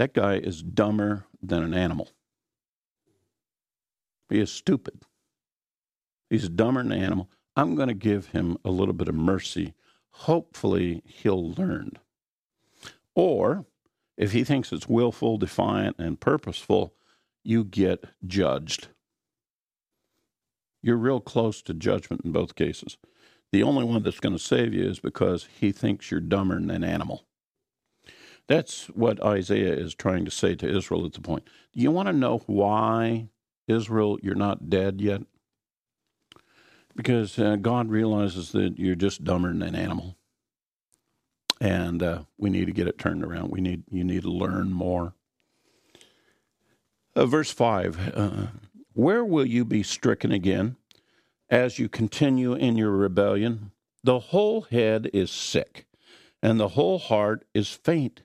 [0.00, 2.08] that guy is dumber than an animal.
[4.30, 5.02] He is stupid.
[6.30, 7.28] He's dumber than an animal.
[7.54, 9.74] I'm going to give him a little bit of mercy.
[10.12, 11.98] Hopefully, he'll learn.
[13.14, 13.66] Or
[14.16, 16.94] if he thinks it's willful, defiant, and purposeful,
[17.44, 18.88] you get judged.
[20.82, 22.96] You're real close to judgment in both cases.
[23.52, 26.70] The only one that's going to save you is because he thinks you're dumber than
[26.70, 27.26] an animal.
[28.50, 31.46] That's what Isaiah is trying to say to Israel at the point.
[31.72, 33.28] You want to know why,
[33.68, 35.20] Israel, you're not dead yet?
[36.96, 40.16] Because uh, God realizes that you're just dumber than an animal.
[41.60, 43.52] And uh, we need to get it turned around.
[43.52, 45.14] We need you need to learn more.
[47.14, 48.46] Uh, verse five: uh,
[48.94, 50.74] Where will you be stricken again,
[51.48, 53.70] as you continue in your rebellion?
[54.02, 55.86] The whole head is sick,
[56.42, 58.22] and the whole heart is faint.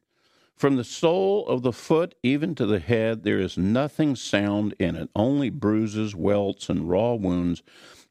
[0.56, 4.96] From the sole of the foot even to the head, there is nothing sound in
[4.96, 7.62] it, only bruises, welts, and raw wounds,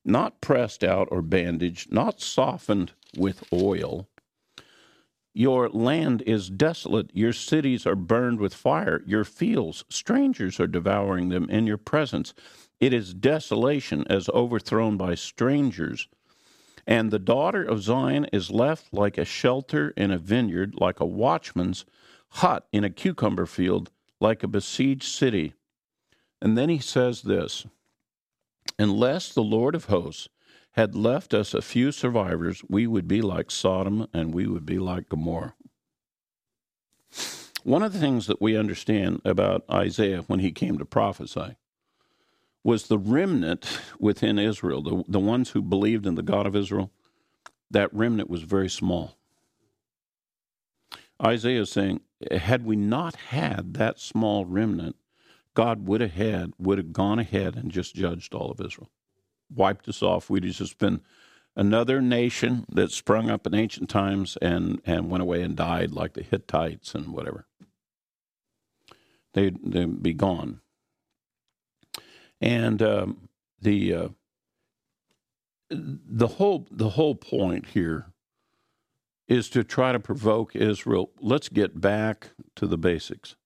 [0.04, 4.08] not pressed out or bandaged, not softened with oil.
[5.32, 11.30] Your land is desolate, your cities are burned with fire, your fields, strangers are devouring
[11.30, 12.34] them in your presence.
[12.78, 16.08] It is desolation as overthrown by strangers.
[16.86, 21.06] And the daughter of Zion is left like a shelter in a vineyard, like a
[21.06, 21.86] watchman's
[22.34, 25.54] hot in a cucumber field like a besieged city.
[26.40, 27.66] And then he says this
[28.78, 30.28] Unless the Lord of hosts
[30.72, 34.78] had left us a few survivors, we would be like Sodom and we would be
[34.78, 35.54] like Gomorrah.
[37.62, 41.56] One of the things that we understand about Isaiah when he came to prophesy
[42.64, 46.90] was the remnant within Israel, the, the ones who believed in the God of Israel,
[47.70, 49.16] that remnant was very small.
[51.24, 52.00] Isaiah is saying,
[52.30, 54.96] had we not had that small remnant,
[55.54, 58.90] God would have had would have gone ahead and just judged all of Israel,
[59.54, 60.28] wiped us off.
[60.28, 61.00] We'd have just been
[61.56, 66.14] another nation that sprung up in ancient times and and went away and died like
[66.14, 67.46] the Hittites and whatever.
[69.32, 70.60] They'd, they'd be gone.
[72.40, 73.28] And um,
[73.60, 74.08] the uh,
[75.70, 78.06] the whole the whole point here
[79.28, 81.10] is to try to provoke Israel.
[81.20, 83.36] Let's get back to the basics.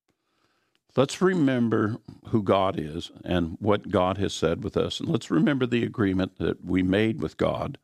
[0.97, 1.99] Let's remember
[2.29, 4.99] who God is and what God has said with us.
[4.99, 7.79] And let's remember the agreement that we made with God.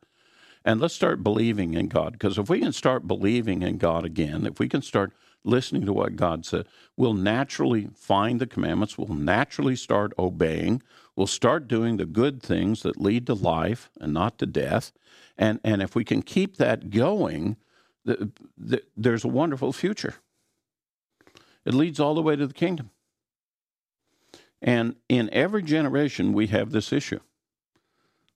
[0.65, 2.13] And let's start believing in God.
[2.13, 5.13] Because if we can start believing in God again, if we can start
[5.45, 6.65] listening to what God said,
[6.97, 10.81] we'll naturally find the commandments, we'll naturally start obeying,
[11.15, 14.91] we'll start doing the good things that lead to life and not to death.
[15.37, 17.57] And, and if we can keep that going,
[18.05, 20.15] the, the, there's a wonderful future.
[21.65, 22.91] It leads all the way to the kingdom.
[24.61, 27.19] And in every generation, we have this issue.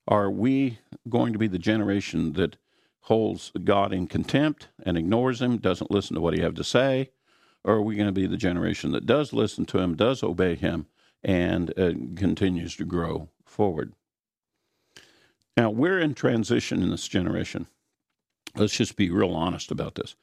[0.08, 2.58] Are we going to be the generation that
[3.02, 7.12] holds God in contempt and ignores him, doesn't listen to what he have to say?
[7.64, 10.56] Or are we going to be the generation that does listen to him, does obey
[10.56, 10.88] him,
[11.24, 13.94] and uh, continues to grow forward?
[15.58, 17.68] Now, we're in transition in this generation.
[18.56, 20.16] Let's just be real honest about this.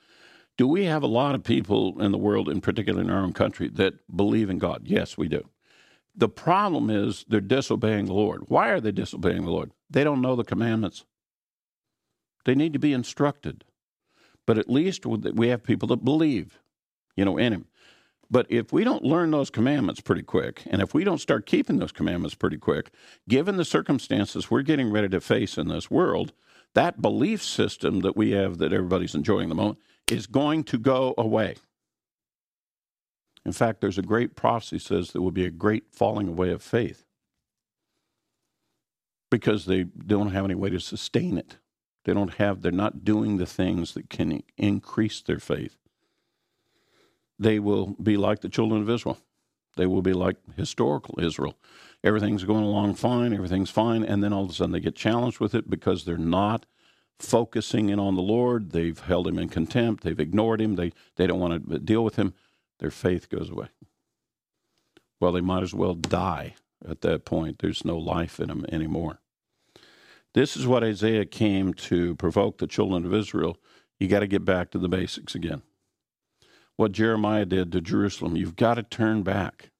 [0.57, 3.33] Do we have a lot of people in the world, in particular in our own
[3.33, 4.83] country, that believe in God?
[4.85, 5.49] Yes, we do.
[6.15, 8.45] The problem is they're disobeying the Lord.
[8.49, 9.73] Why are they disobeying the Lord?
[9.91, 11.05] They don't know the commandments.
[12.47, 13.65] They need to be instructed.
[14.47, 16.59] But at least we have people that believe,
[17.17, 17.67] you know, in Him.
[18.31, 21.79] But if we don't learn those commandments pretty quick, and if we don't start keeping
[21.79, 22.91] those commandments pretty quick,
[23.29, 26.33] given the circumstances we're getting ready to face in this world,
[26.75, 29.79] that belief system that we have that everybody's enjoying the moment
[30.11, 31.57] is going to go away.
[33.45, 36.63] In fact, there's a great prophecy says there will be a great falling away of
[36.63, 37.05] faith
[39.31, 41.59] because they don't have any way to sustain it.
[42.05, 45.77] They don't have, they're not doing the things that can increase their faith.
[47.39, 49.19] They will be like the children of Israel.
[49.77, 51.55] They will be like historical Israel.
[52.07, 55.41] Everything's going along fine, everything's fine, and then all of a sudden they get challenged
[55.41, 56.65] with it because they're not
[57.19, 58.71] focusing in on the Lord.
[58.71, 62.05] They've held him in contempt, they've ignored him, they, they don't want to uh, deal
[62.05, 62.33] with him
[62.79, 63.69] their faith goes away.
[65.21, 66.55] Well, they might as well die
[66.87, 67.59] at that point.
[67.59, 69.21] There's no life in them anymore.
[70.35, 73.57] This is what Isaiah came to provoke the children of Israel.
[73.99, 75.63] You got to get back to the basics again.
[76.77, 79.71] What Jeremiah did to Jerusalem, you've got to turn back.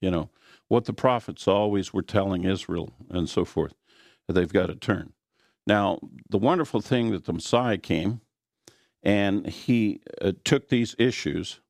[0.00, 0.30] You know,
[0.68, 3.74] what the prophets always were telling Israel and so forth,
[4.28, 5.12] they've got to turn.
[5.66, 5.98] Now,
[6.28, 8.20] the wonderful thing that the Messiah came
[9.02, 11.60] and he uh, took these issues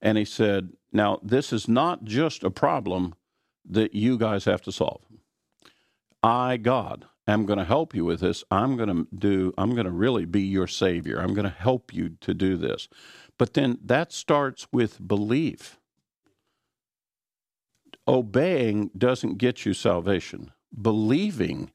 [0.00, 3.14] and he said, Now, this is not just a problem
[3.68, 5.02] that you guys have to solve.
[6.22, 8.42] I, God, am going to help you with this.
[8.50, 11.18] I'm going to do, I'm going to really be your Savior.
[11.18, 12.88] I'm going to help you to do this.
[13.38, 15.77] But then that starts with belief.
[18.08, 20.50] Obeying doesn't get you salvation,
[20.80, 21.70] believing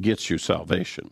[0.00, 1.10] gets you salvation.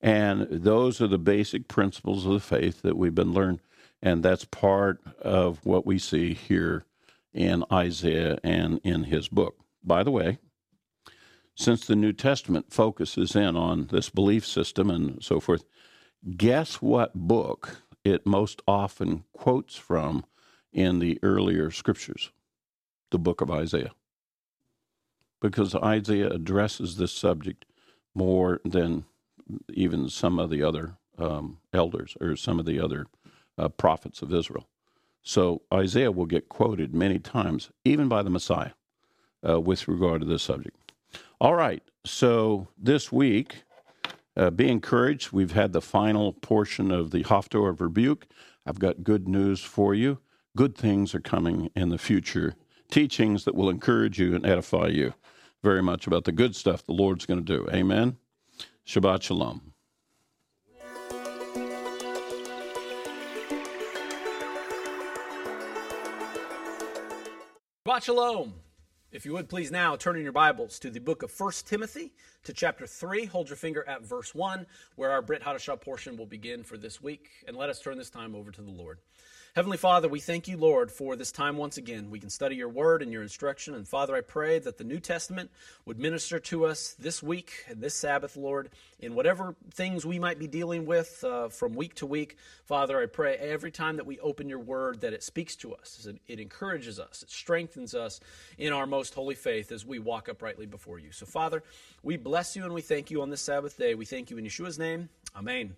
[0.00, 3.60] And those are the basic principles of the faith that we've been learned
[4.02, 6.84] and that's part of what we see here
[7.32, 9.56] in Isaiah and in his book.
[9.82, 10.38] By the way,
[11.54, 15.64] since the New Testament focuses in on this belief system and so forth,
[16.36, 20.24] guess what book it most often quotes from
[20.72, 22.30] in the earlier scriptures?
[23.10, 23.92] The book of Isaiah.
[25.40, 27.64] Because Isaiah addresses this subject
[28.14, 29.04] more than
[29.72, 33.06] even some of the other um, elders or some of the other
[33.56, 34.66] uh, prophets of Israel.
[35.22, 38.72] So Isaiah will get quoted many times, even by the Messiah,
[39.46, 40.92] uh, with regard to this subject.
[41.40, 43.64] All right, so this week,
[44.36, 45.32] uh, be encouraged.
[45.32, 48.26] We've had the final portion of the Haftorah of Rebuke.
[48.64, 50.18] I've got good news for you.
[50.56, 52.54] Good things are coming in the future.
[52.90, 55.12] Teachings that will encourage you and edify you
[55.62, 57.68] very much about the good stuff the Lord's going to do.
[57.70, 58.16] Amen.
[58.86, 59.74] Shabbat Shalom.
[67.86, 68.54] Shabbat Shalom.
[69.10, 72.12] If you would please now turn in your Bibles to the book of 1 Timothy
[72.44, 73.24] to chapter 3.
[73.24, 74.66] Hold your finger at verse 1,
[74.96, 77.30] where our Brit Hadashah portion will begin for this week.
[77.46, 78.98] And let us turn this time over to the Lord.
[79.58, 82.10] Heavenly Father, we thank you, Lord, for this time once again.
[82.10, 83.74] We can study your word and your instruction.
[83.74, 85.50] And Father, I pray that the New Testament
[85.84, 90.38] would minister to us this week and this Sabbath, Lord, in whatever things we might
[90.38, 92.36] be dealing with uh, from week to week.
[92.66, 96.06] Father, I pray every time that we open your word that it speaks to us,
[96.08, 98.20] it, it encourages us, it strengthens us
[98.58, 101.10] in our most holy faith as we walk uprightly before you.
[101.10, 101.64] So, Father,
[102.04, 103.96] we bless you and we thank you on this Sabbath day.
[103.96, 105.08] We thank you in Yeshua's name.
[105.34, 105.74] Amen.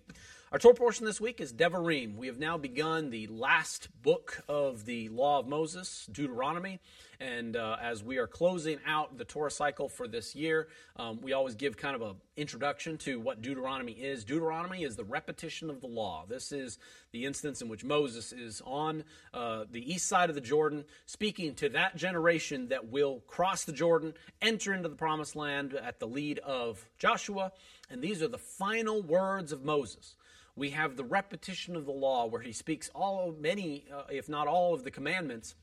[0.51, 2.17] Our Torah portion this week is Devarim.
[2.17, 6.81] We have now begun the last book of the Law of Moses, Deuteronomy.
[7.21, 11.31] And uh, as we are closing out the Torah cycle for this year, um, we
[11.31, 14.25] always give kind of an introduction to what Deuteronomy is.
[14.25, 16.25] Deuteronomy is the repetition of the law.
[16.27, 16.79] This is
[17.13, 21.55] the instance in which Moses is on uh, the east side of the Jordan, speaking
[21.55, 26.07] to that generation that will cross the Jordan, enter into the promised land at the
[26.07, 27.53] lead of Joshua.
[27.89, 30.15] And these are the final words of Moses.
[30.55, 34.47] We have the repetition of the law where he speaks all many, uh, if not
[34.47, 35.55] all, of the commandments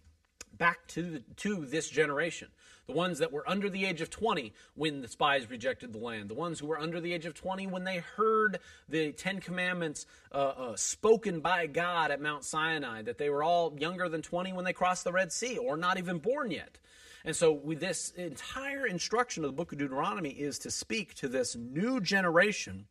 [0.57, 2.49] back to the, to this generation.
[2.86, 6.30] The ones that were under the age of 20 when the spies rejected the land.
[6.30, 10.07] The ones who were under the age of 20 when they heard the Ten Commandments
[10.32, 13.03] uh, uh, spoken by God at Mount Sinai.
[13.03, 15.99] That they were all younger than 20 when they crossed the Red Sea or not
[15.99, 16.78] even born yet.
[17.24, 21.28] And so, with this entire instruction of the book of Deuteronomy is to speak to
[21.28, 22.86] this new generation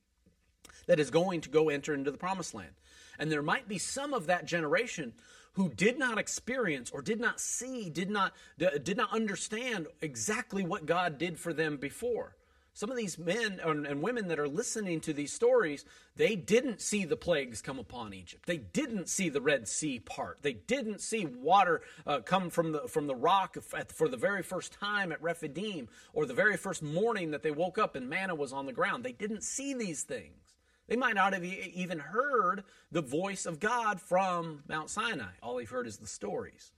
[0.88, 2.72] that is going to go enter into the promised land.
[3.20, 5.14] And there might be some of that generation
[5.54, 10.86] who did not experience or did not see, did not, did not understand exactly what
[10.86, 12.36] God did for them before.
[12.78, 15.84] Some of these men and women that are listening to these stories,
[16.16, 18.46] they didn't see the plagues come upon Egypt.
[18.46, 20.44] They didn't see the Red Sea part.
[20.44, 23.58] They didn't see water uh, come from the from the rock
[23.88, 27.80] for the very first time at Rephidim, or the very first morning that they woke
[27.80, 29.04] up and manna was on the ground.
[29.04, 30.47] They didn't see these things.
[30.88, 35.32] They might not have even heard the voice of God from Mount Sinai.
[35.44, 36.72] All they've heard is the stories.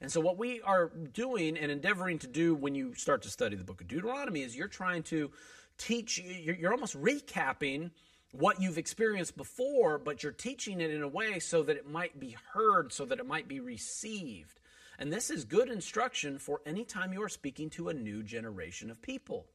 [0.00, 3.56] And so, what we are doing and endeavoring to do when you start to study
[3.56, 5.30] the book of Deuteronomy is you're trying to
[5.78, 7.90] teach, you're almost recapping
[8.32, 12.18] what you've experienced before, but you're teaching it in a way so that it might
[12.18, 14.60] be heard, so that it might be received.
[14.98, 18.90] And this is good instruction for any time you are speaking to a new generation
[18.90, 19.46] of people.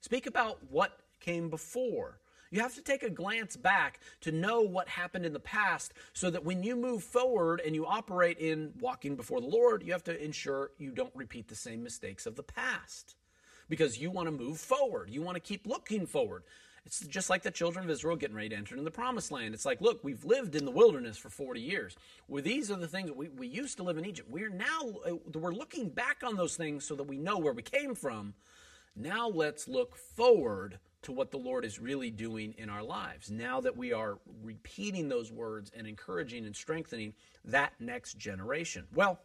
[0.00, 2.18] Speak about what came before.
[2.54, 6.30] You have to take a glance back to know what happened in the past so
[6.30, 10.04] that when you move forward and you operate in walking before the Lord, you have
[10.04, 13.16] to ensure you don't repeat the same mistakes of the past
[13.68, 15.10] because you want to move forward.
[15.10, 16.44] You want to keep looking forward.
[16.86, 19.52] It's just like the children of Israel getting ready to enter in the promised land.
[19.52, 21.96] It's like, look, we've lived in the wilderness for 40 years.
[22.28, 24.30] Well, these are the things we, we used to live in Egypt.
[24.30, 27.62] We're now, uh, we're looking back on those things so that we know where we
[27.62, 28.34] came from.
[28.94, 33.30] Now let's look forward to what the Lord is really doing in our lives.
[33.30, 38.86] Now that we are repeating those words and encouraging and strengthening that next generation.
[38.94, 39.20] Well,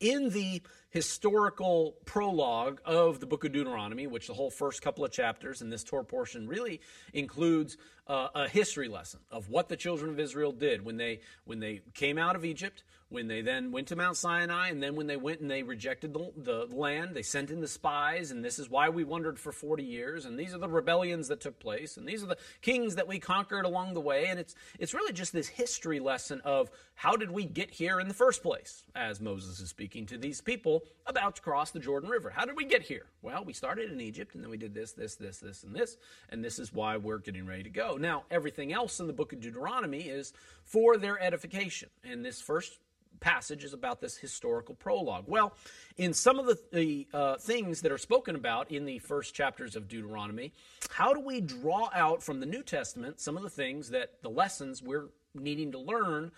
[0.00, 5.12] in the historical prologue of the book of Deuteronomy, which the whole first couple of
[5.12, 6.80] chapters in this Torah portion really
[7.12, 7.76] includes
[8.06, 11.80] uh, a history lesson of what the children of Israel did when they when they
[11.94, 12.82] came out of Egypt,
[13.12, 16.14] when they then went to Mount Sinai, and then when they went and they rejected
[16.14, 19.52] the, the land, they sent in the spies, and this is why we wandered for
[19.52, 22.94] 40 years, and these are the rebellions that took place, and these are the kings
[22.94, 26.70] that we conquered along the way, and it's it's really just this history lesson of
[26.94, 30.40] how did we get here in the first place, as Moses is speaking to these
[30.40, 32.30] people about to cross the Jordan River.
[32.30, 33.06] How did we get here?
[33.20, 35.96] Well, we started in Egypt, and then we did this, this, this, this, and this,
[36.30, 37.96] and this is why we're getting ready to go.
[37.96, 40.32] Now, everything else in the book of Deuteronomy is
[40.64, 42.78] for their edification, and this first
[43.22, 45.24] passage is about this historical prologue.
[45.26, 45.54] Well,
[45.96, 49.76] in some of the, the uh, things that are spoken about in the first chapters
[49.76, 50.52] of Deuteronomy,
[50.90, 54.28] how do we draw out from the New Testament some of the things that the
[54.28, 56.32] lessons we're needing to learn,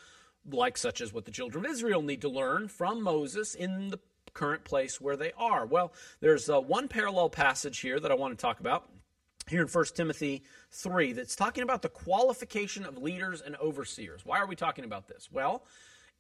[0.52, 3.98] like such as what the children of Israel need to learn from Moses in the
[4.34, 5.66] current place where they are?
[5.66, 8.88] Well, there's uh, one parallel passage here that I want to talk about
[9.48, 14.24] here in 1 Timothy 3 that's talking about the qualification of leaders and overseers.
[14.24, 15.28] Why are we talking about this?
[15.30, 15.64] Well,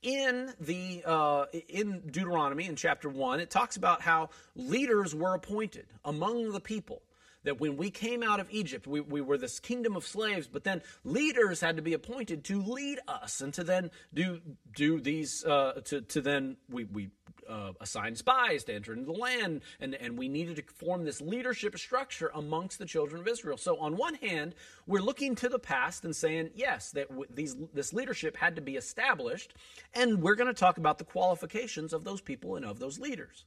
[0.04, 5.86] in the uh, in Deuteronomy in chapter one, it talks about how leaders were appointed
[6.04, 7.02] among the people.
[7.42, 10.64] That when we came out of Egypt, we, we were this kingdom of slaves, but
[10.64, 14.40] then leaders had to be appointed to lead us and to then do
[14.74, 17.10] do these uh, to to then we we
[17.48, 21.20] uh, assigned spies to enter into the land, and, and we needed to form this
[21.20, 23.56] leadership structure amongst the children of Israel.
[23.56, 24.54] So, on one hand,
[24.86, 28.62] we're looking to the past and saying, yes, that w- these, this leadership had to
[28.62, 29.54] be established,
[29.94, 33.44] and we're going to talk about the qualifications of those people and of those leaders.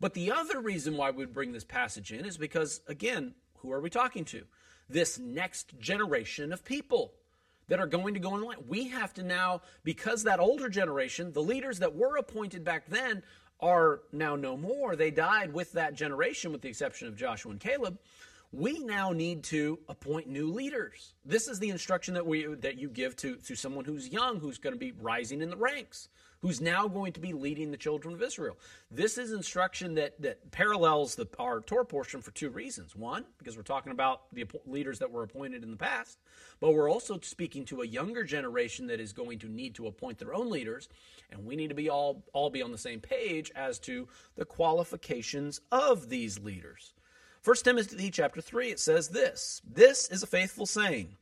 [0.00, 3.80] But the other reason why we bring this passage in is because, again, who are
[3.80, 4.44] we talking to?
[4.88, 7.14] This next generation of people
[7.68, 8.56] that are going to go in line.
[8.66, 13.22] We have to now, because that older generation, the leaders that were appointed back then,
[13.60, 14.96] are now no more.
[14.96, 17.98] They died with that generation, with the exception of Joshua and Caleb.
[18.52, 21.14] We now need to appoint new leaders.
[21.24, 24.58] This is the instruction that we that you give to, to someone who's young, who's
[24.58, 26.08] going to be rising in the ranks
[26.40, 28.56] who's now going to be leading the children of Israel.
[28.90, 32.94] This is instruction that, that parallels the, our Torah portion for two reasons.
[32.94, 36.18] One, because we're talking about the leaders that were appointed in the past,
[36.60, 40.18] but we're also speaking to a younger generation that is going to need to appoint
[40.18, 40.88] their own leaders,
[41.30, 44.44] and we need to be all, all be on the same page as to the
[44.44, 46.94] qualifications of these leaders.
[47.44, 51.16] 1 Timothy chapter 3, it says this This is a faithful saying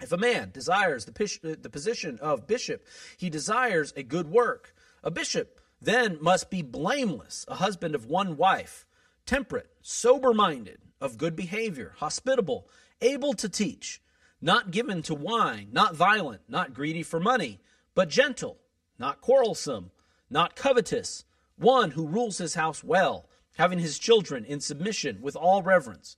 [0.00, 2.86] if a man desires the, uh, the position of bishop,
[3.16, 4.74] he desires a good work.
[5.02, 8.86] A bishop then must be blameless, a husband of one wife,
[9.26, 12.68] temperate, sober minded, of good behavior, hospitable,
[13.00, 14.00] able to teach,
[14.40, 17.60] not given to wine, not violent, not greedy for money,
[17.94, 18.58] but gentle,
[18.98, 19.90] not quarrelsome,
[20.30, 21.24] not covetous,
[21.56, 26.16] one who rules his house well, having his children in submission with all reverence.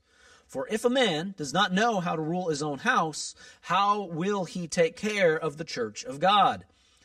[0.50, 4.46] For if a man does not know how to rule his own house, how will
[4.46, 6.64] he take care of the church of God?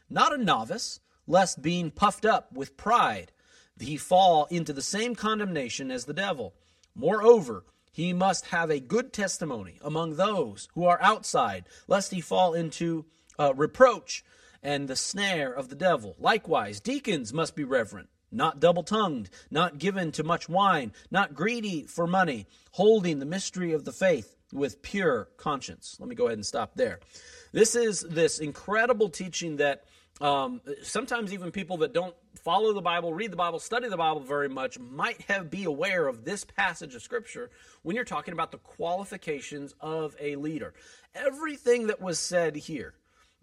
[0.10, 3.32] Not a novice, lest being puffed up with pride,
[3.80, 6.56] he fall into the same condemnation as the devil.
[6.96, 12.56] Moreover, he must have a good testimony among those who are outside, lest he fall
[12.56, 13.06] into
[13.38, 14.24] uh, reproach
[14.64, 16.16] and the snare of the devil.
[16.18, 21.84] Likewise, deacons must be reverent, not double tongued, not given to much wine, not greedy
[21.84, 25.98] for money, holding the mystery of the faith with pure conscience.
[26.00, 27.00] Let me go ahead and stop there.
[27.52, 29.86] This is this incredible teaching that
[30.22, 34.22] um, sometimes even people that don't follow the Bible, read the Bible, study the Bible
[34.22, 37.50] very much might have be aware of this passage of Scripture
[37.84, 40.74] when you're talking about the qualifications of a leader.
[41.14, 42.94] Everything that was said here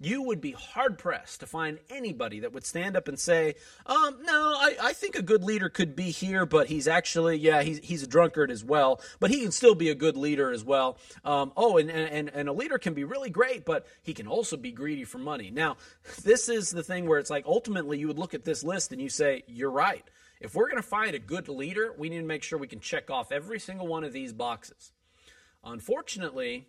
[0.05, 3.55] you would be hard pressed to find anybody that would stand up and say,
[3.87, 7.63] um, no, I, I, think a good leader could be here, but he's actually, yeah,
[7.63, 10.65] he's, he's a drunkard as well, but he can still be a good leader as
[10.65, 10.99] well.
[11.25, 14.57] Um, oh, and, and, and a leader can be really great, but he can also
[14.57, 15.51] be greedy for money.
[15.51, 15.77] Now,
[16.23, 19.01] this is the thing where it's like ultimately you would look at this list and
[19.01, 20.05] you say, you're right.
[20.41, 22.81] If we're going to find a good leader, we need to make sure we can
[22.81, 24.93] check off every single one of these boxes.
[25.65, 26.67] Unfortunately,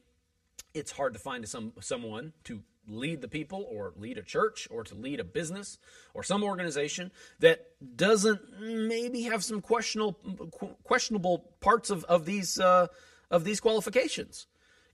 [0.73, 4.83] it's hard to find some someone to lead the people or lead a church or
[4.83, 5.77] to lead a business
[6.13, 7.65] or some organization that
[7.95, 10.13] doesn't maybe have some questionable
[10.83, 12.87] questionable parts of, of these uh,
[13.31, 14.47] of these qualifications.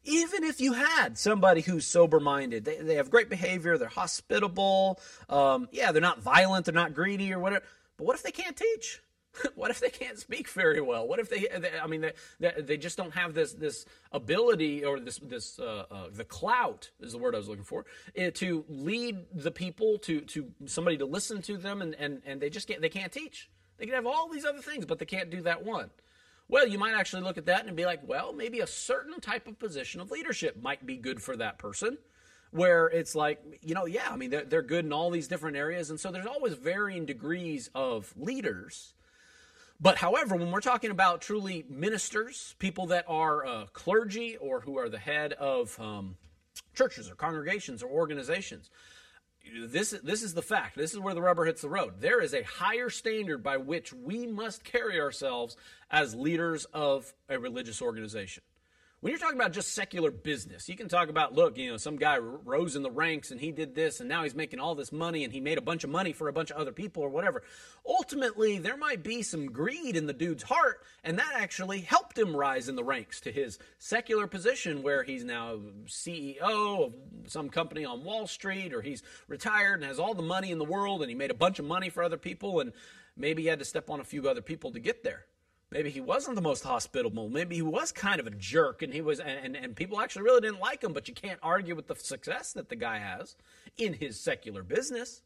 [0.06, 5.00] Even if you had somebody who's sober minded they, they have great behavior they're hospitable
[5.28, 7.64] um, yeah they're not violent they're not greedy or whatever
[7.98, 9.02] but what if they can't teach
[9.56, 11.08] what if they can't speak very well?
[11.08, 12.02] What if they, they I mean,
[12.40, 16.90] they, they, just don't have this this ability or this this uh, uh, the clout
[17.00, 17.86] is the word I was looking for
[18.20, 22.42] uh, to lead the people to to somebody to listen to them and and and
[22.42, 23.50] they just can't they can't teach.
[23.78, 25.90] They can have all these other things, but they can't do that one.
[26.50, 29.48] Well, you might actually look at that and be like, well, maybe a certain type
[29.48, 31.98] of position of leadership might be good for that person
[32.52, 35.58] where it's like, you know, yeah, I mean, they're, they're good in all these different
[35.58, 35.90] areas.
[35.92, 38.94] And so there's always varying degrees of leaders.
[39.82, 44.78] But however, when we're talking about truly ministers, people that are uh, clergy or who
[44.78, 46.18] are the head of um,
[46.76, 48.70] churches or congregations or organizations,
[49.68, 50.76] this this is the fact.
[50.76, 52.02] This is where the rubber hits the road.
[52.02, 55.56] There is a higher standard by which we must carry ourselves
[55.90, 58.44] as leaders of a religious organization.
[59.02, 61.96] When you're talking about just secular business, you can talk about, look, you know, some
[61.96, 64.92] guy rose in the ranks and he did this and now he's making all this
[64.92, 67.08] money and he made a bunch of money for a bunch of other people or
[67.08, 67.42] whatever.
[67.88, 72.36] Ultimately, there might be some greed in the dude's heart and that actually helped him
[72.36, 76.94] rise in the ranks to his secular position where he's now CEO of
[77.26, 80.66] some company on Wall Street or he's retired and has all the money in the
[80.66, 82.74] world and he made a bunch of money for other people and
[83.16, 85.24] maybe he had to step on a few other people to get there.
[85.72, 87.30] Maybe he wasn't the most hospitable.
[87.30, 90.42] Maybe he was kind of a jerk and he was and, and people actually really
[90.42, 93.36] didn't like him, but you can't argue with the success that the guy has
[93.78, 95.22] in his secular business.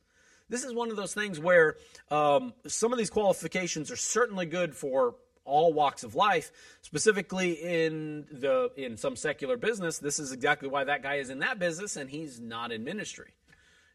[0.50, 1.78] This is one of those things where
[2.12, 5.16] um, some of these qualifications are certainly good for
[5.46, 10.86] all walks of life specifically in the in some secular business this is exactly why
[10.86, 13.34] that guy is in that business and he's not in ministry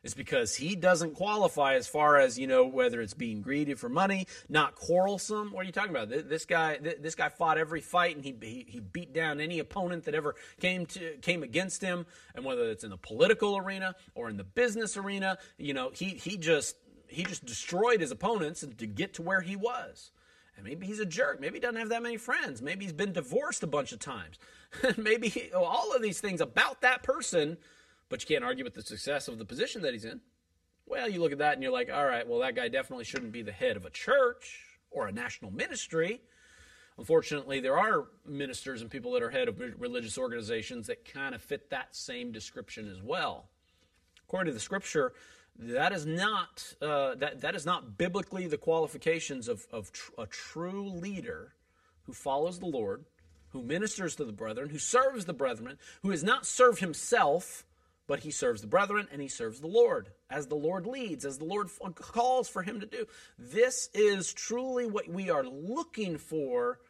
[0.02, 3.88] is because he doesn't qualify as far as you know whether it's being greedy for
[3.88, 5.52] money, not quarrelsome.
[5.52, 6.08] What are you talking about?
[6.08, 10.14] This guy, this guy fought every fight and he he beat down any opponent that
[10.14, 14.36] ever came to came against him, and whether it's in the political arena or in
[14.36, 16.76] the business arena, you know, he he just
[17.08, 20.12] he just destroyed his opponents to get to where he was.
[20.56, 21.40] And maybe he's a jerk.
[21.40, 22.60] Maybe he doesn't have that many friends.
[22.60, 24.38] Maybe he's been divorced a bunch of times.
[24.96, 27.56] maybe he, all of these things about that person
[28.08, 30.20] but you can't argue with the success of the position that he's in.
[30.86, 33.32] Well, you look at that and you're like, all right, well, that guy definitely shouldn't
[33.32, 36.22] be the head of a church or a national ministry.
[36.96, 41.42] Unfortunately, there are ministers and people that are head of religious organizations that kind of
[41.42, 43.50] fit that same description as well.
[44.26, 45.12] According to the scripture,
[45.58, 50.26] that is not uh, that that is not biblically the qualifications of, of tr- a
[50.26, 51.54] true leader
[52.02, 53.04] who follows the Lord,
[53.50, 57.64] who ministers to the brethren, who serves the brethren, who has not served himself,
[58.08, 61.38] but he serves the brethren and he serves the Lord as the Lord leads, as
[61.38, 63.06] the Lord calls for him to do.
[63.38, 66.80] This is truly what we are looking for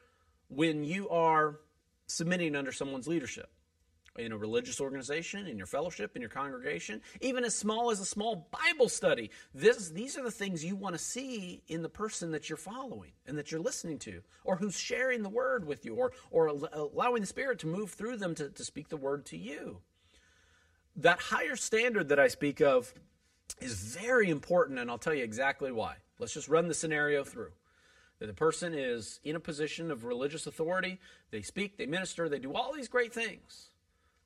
[0.48, 1.58] when you are
[2.06, 3.50] submitting under someone's leadership.
[4.18, 8.04] in a religious organization, in your fellowship, in your congregation, even as small as a
[8.04, 9.30] small Bible study.
[9.54, 13.12] This, these are the things you want to see in the person that you're following
[13.26, 17.20] and that you're listening to, or who's sharing the word with you, or, or allowing
[17.20, 19.80] the Spirit to move through them to, to speak the word to you.
[20.98, 22.92] That higher standard that I speak of
[23.60, 25.96] is very important, and I'll tell you exactly why.
[26.18, 27.52] Let's just run the scenario through
[28.18, 30.98] that the person is in a position of religious authority,
[31.30, 33.70] they speak, they minister, they do all these great things.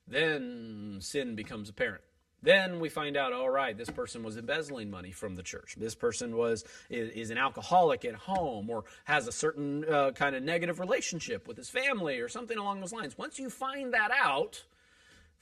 [0.08, 2.02] Then sin becomes apparent.
[2.42, 5.76] Then we find out, all right, this person was embezzling money from the church.
[5.78, 10.34] This person was is, is an alcoholic at home, or has a certain uh, kind
[10.34, 13.16] of negative relationship with his family, or something along those lines.
[13.16, 14.64] Once you find that out,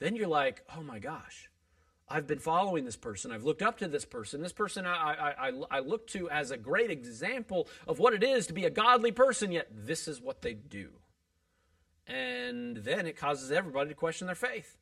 [0.01, 1.49] then you're like, oh my gosh,
[2.09, 3.31] I've been following this person.
[3.31, 4.41] I've looked up to this person.
[4.41, 8.23] This person I, I, I, I, look to as a great example of what it
[8.23, 10.89] is to be a godly person, yet this is what they do.
[12.07, 14.79] And then it causes everybody to question their faith.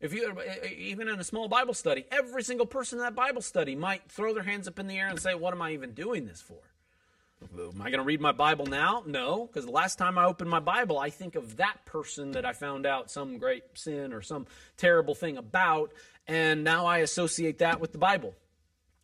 [0.00, 0.34] If you,
[0.76, 4.32] even in a small Bible study, every single person in that Bible study might throw
[4.32, 6.60] their hands up in the air and say, What am I even doing this for?
[7.42, 9.02] Am I going to read my Bible now?
[9.06, 12.46] No, because the last time I opened my Bible, I think of that person that
[12.46, 15.92] I found out some great sin or some terrible thing about,
[16.26, 18.34] and now I associate that with the Bible,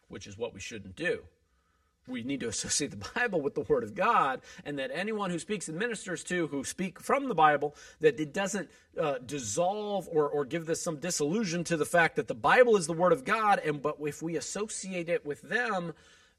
[0.08, 1.20] which is what we shouldn't do.
[2.08, 5.38] We need to associate the Bible with the Word of God, and that anyone who
[5.38, 10.26] speaks and ministers to, who speak from the Bible, that it doesn't uh, dissolve or,
[10.26, 13.24] or give this some disillusion to the fact that the Bible is the Word of
[13.24, 15.92] God, and but if we associate it with them,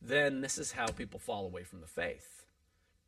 [0.04, 2.46] then this is how people fall away from the faith.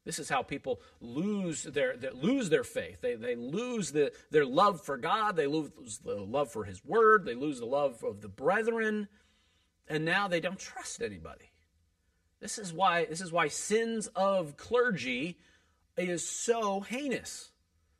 [0.05, 3.01] This is how people lose their, their lose their faith.
[3.01, 5.35] They, they lose the, their love for God.
[5.35, 7.25] They lose the love for His Word.
[7.25, 9.07] They lose the love of the brethren,
[9.87, 11.51] and now they don't trust anybody.
[12.39, 15.39] This is why this is why sins of clergy
[15.97, 17.51] is so heinous.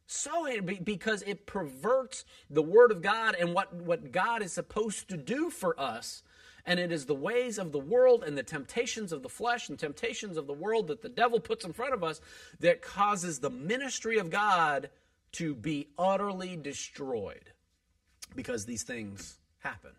[0.06, 5.10] So heinous because it perverts the word of God and what, what God is supposed
[5.10, 6.22] to do for us
[6.66, 9.78] and it is the ways of the world and the temptations of the flesh and
[9.78, 12.22] temptations of the world that the devil puts in front of us
[12.60, 14.90] that causes the ministry of God
[15.34, 17.52] to be utterly destroyed
[18.36, 19.92] because these things happen.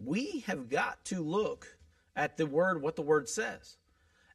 [0.00, 1.78] We have got to look
[2.14, 3.76] at the word, what the word says.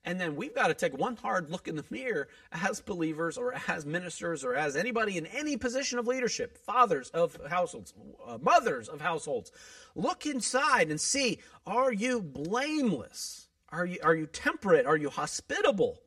[0.06, 3.56] And then we've got to take one hard look in the mirror as believers or
[3.68, 7.93] as ministers or as anybody in any position of leadership, fathers of households,
[8.26, 9.51] uh, mothers of households.
[9.95, 13.47] Look inside and see are you blameless?
[13.70, 14.86] Are you, are you temperate?
[14.86, 15.99] Are you hospitable?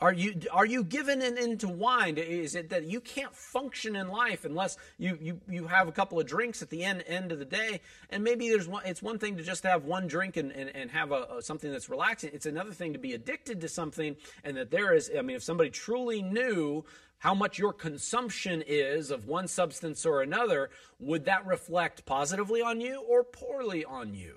[0.00, 2.16] Are you are you given in, into wine?
[2.16, 6.18] Is it that you can't function in life unless you, you, you have a couple
[6.18, 7.82] of drinks at the end end of the day?
[8.08, 8.82] And maybe there's one.
[8.86, 11.70] It's one thing to just have one drink and, and, and have a, a, something
[11.70, 12.30] that's relaxing.
[12.32, 15.10] It's another thing to be addicted to something, and that there is.
[15.16, 16.82] I mean, if somebody truly knew
[17.18, 22.80] how much your consumption is of one substance or another, would that reflect positively on
[22.80, 24.36] you or poorly on you?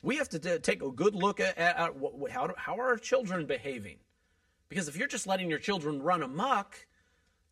[0.00, 1.94] We have to t- take a good look at, at, at
[2.30, 3.96] how, how are our children behaving
[4.68, 6.86] because if you're just letting your children run amok,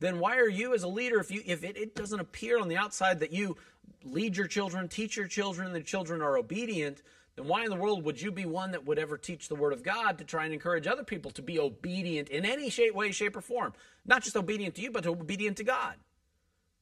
[0.01, 2.69] then why are you as a leader if you if it, it doesn't appear on
[2.69, 3.57] the outside that you
[4.05, 7.03] lead your children, teach your children, and the children are obedient,
[7.37, 9.73] then why in the world would you be one that would ever teach the word
[9.73, 13.11] of God to try and encourage other people to be obedient in any shape, way,
[13.13, 13.73] shape, or form?
[14.05, 15.95] Not just obedient to you, but obedient to God.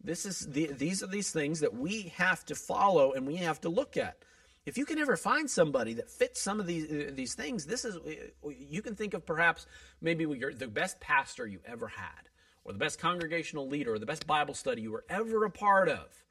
[0.05, 3.61] This is the, these are these things that we have to follow and we have
[3.63, 4.19] to look at
[4.65, 7.85] if you can ever find somebody that fits some of these uh, these things, this
[7.85, 9.67] is uh, you can think of perhaps
[10.01, 12.29] maybe the best pastor you ever had,
[12.65, 15.89] or the best congregational leader, or the best Bible study you were ever a part
[15.89, 16.25] of,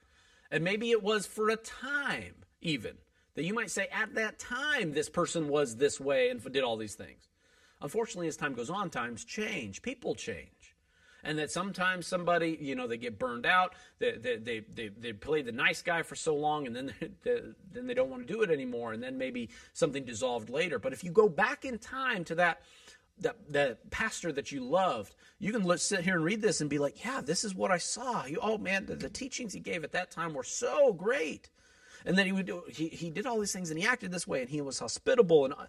[0.49, 2.95] and maybe it was for a time even
[3.35, 6.77] that you might say at that time this person was this way and did all
[6.77, 7.27] these things.
[7.81, 10.60] Unfortunately, as time goes on, times change, people change
[11.23, 13.73] and that sometimes somebody, you know, they get burned out.
[13.99, 16.93] They they they they, they play the nice guy for so long, and then
[17.23, 17.41] they,
[17.71, 20.79] then they don't want to do it anymore, and then maybe something dissolved later.
[20.79, 22.61] But if you go back in time to that.
[23.19, 26.71] That, that pastor that you loved, you can let, sit here and read this and
[26.71, 28.25] be like, yeah, this is what I saw.
[28.25, 31.51] You, oh man, the, the teachings he gave at that time were so great
[32.05, 34.27] and then he would do, he, he did all these things and he acted this
[34.27, 35.65] way and he was hospitable and uh,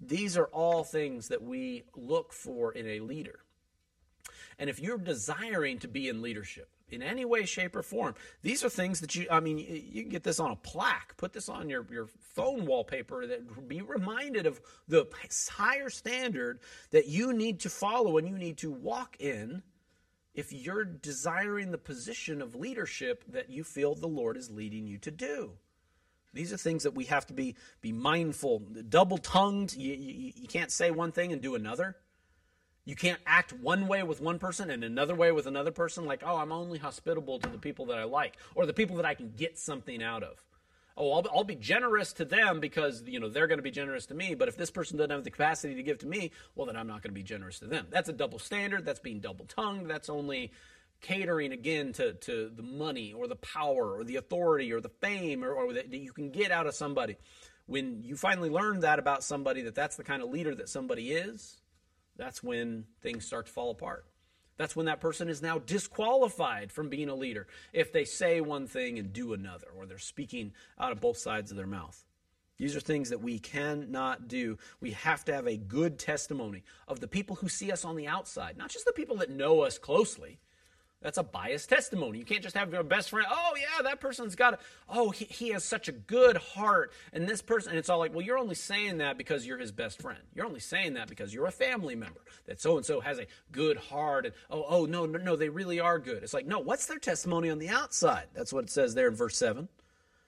[0.00, 3.40] these are all things that we look for in a leader
[4.58, 8.64] and if you're desiring to be in leadership in any way, shape, or form, these
[8.64, 11.48] are things that you, I mean, you can get this on a plaque, put this
[11.48, 15.06] on your, your phone wallpaper, that be reminded of the
[15.50, 19.62] higher standard that you need to follow and you need to walk in
[20.34, 24.98] if you're desiring the position of leadership that you feel the Lord is leading you
[24.98, 25.52] to do.
[26.32, 28.60] These are things that we have to be, be mindful.
[28.88, 31.96] Double tongued, you, you, you can't say one thing and do another.
[32.86, 36.22] You can't act one way with one person and another way with another person, like,
[36.24, 39.14] oh, I'm only hospitable to the people that I like or the people that I
[39.14, 40.42] can get something out of.
[40.96, 44.06] Oh, I'll, I'll be generous to them because you know they're going to be generous
[44.06, 44.34] to me.
[44.34, 46.86] But if this person doesn't have the capacity to give to me, well, then I'm
[46.86, 47.88] not going to be generous to them.
[47.90, 48.86] That's a double standard.
[48.86, 49.90] That's being double tongued.
[49.90, 50.52] That's only
[51.00, 55.44] catering again to, to the money or the power or the authority or the fame
[55.44, 57.16] or, or that you can get out of somebody.
[57.66, 61.10] When you finally learn that about somebody, that that's the kind of leader that somebody
[61.10, 61.60] is,
[62.16, 64.06] that's when things start to fall apart.
[64.56, 68.66] That's when that person is now disqualified from being a leader if they say one
[68.66, 72.04] thing and do another, or they're speaking out of both sides of their mouth.
[72.56, 74.56] These are things that we cannot do.
[74.80, 78.06] We have to have a good testimony of the people who see us on the
[78.06, 80.38] outside, not just the people that know us closely,
[81.02, 82.18] that's a biased testimony.
[82.18, 85.26] You can't just have your best friend, oh, yeah, that person's got a, oh, he,
[85.26, 86.92] he has such a good heart.
[87.12, 89.72] And this person, and it's all like, well, you're only saying that because you're his
[89.72, 90.18] best friend.
[90.34, 93.26] You're only saying that because you're a family member, that so and so has a
[93.52, 94.26] good heart.
[94.26, 96.22] And oh, oh, no, no, no, they really are good.
[96.22, 98.26] It's like, no, what's their testimony on the outside?
[98.34, 99.68] That's what it says there in verse 7.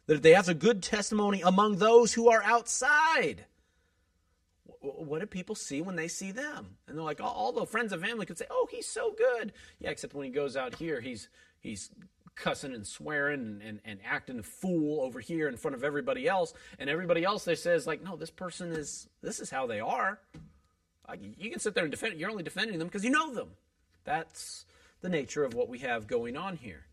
[0.07, 3.45] That they have a good testimony among those who are outside
[4.81, 6.77] what do people see when they see them?
[6.87, 9.91] And they're like, all the friends and family could say, "Oh, he's so good." Yeah,
[9.91, 11.29] except when he goes out here, he's
[11.61, 11.91] he's
[12.35, 16.29] cussing and swearing and, and, and acting a fool over here in front of everybody
[16.29, 19.81] else, and everybody else they says like, "No, this person is this is how they
[19.81, 20.21] are."
[21.09, 22.19] Like, you can sit there and defend.
[22.21, 23.49] You're only defending them because you know them.
[24.05, 24.67] That's
[25.01, 26.85] the nature of what we have going on here.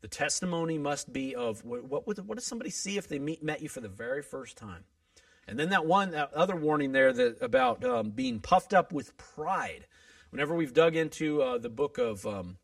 [0.00, 3.62] The testimony must be of what, what, what does somebody see if they meet, met
[3.62, 4.84] you for the very first time?
[5.48, 9.16] And then that one, that other warning there that about um, being puffed up with
[9.16, 9.86] pride.
[10.30, 12.56] Whenever we've dug into uh, the book of um,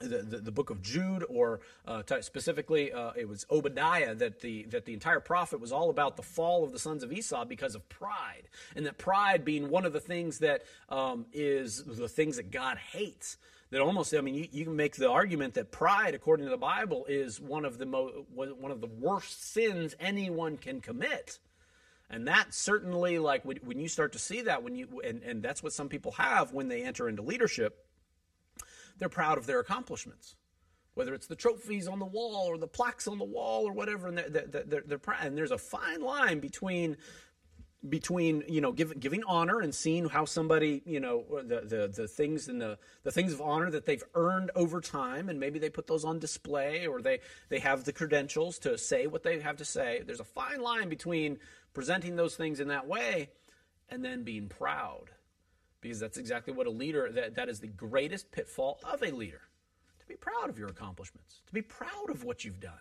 [0.00, 4.40] the, the, the, book of Jude, or uh, t- specifically, uh, it was Obadiah that
[4.40, 7.44] the that the entire prophet was all about the fall of the sons of Esau
[7.44, 12.08] because of pride, and that pride being one of the things that um, is the
[12.08, 13.38] things that God hates.
[13.70, 16.56] That almost, I mean, you, you, can make the argument that pride, according to the
[16.56, 21.38] Bible, is one of the mo- one of the worst sins anyone can commit.
[22.08, 25.62] And that certainly, like when you start to see that, when you and, and that's
[25.62, 27.84] what some people have when they enter into leadership,
[28.98, 30.36] they're proud of their accomplishments,
[30.94, 34.06] whether it's the trophies on the wall or the plaques on the wall or whatever.
[34.06, 35.26] And they're, they're, they're proud.
[35.26, 36.96] And there's a fine line between
[37.88, 42.08] between you know giving giving honor and seeing how somebody you know the, the the
[42.08, 45.70] things and the the things of honor that they've earned over time and maybe they
[45.70, 49.56] put those on display or they they have the credentials to say what they have
[49.56, 51.38] to say there's a fine line between
[51.76, 53.28] presenting those things in that way
[53.90, 55.10] and then being proud.
[55.82, 59.42] Because that's exactly what a leader that, that is the greatest pitfall of a leader
[60.00, 62.72] to be proud of your accomplishments to be proud of what you've done.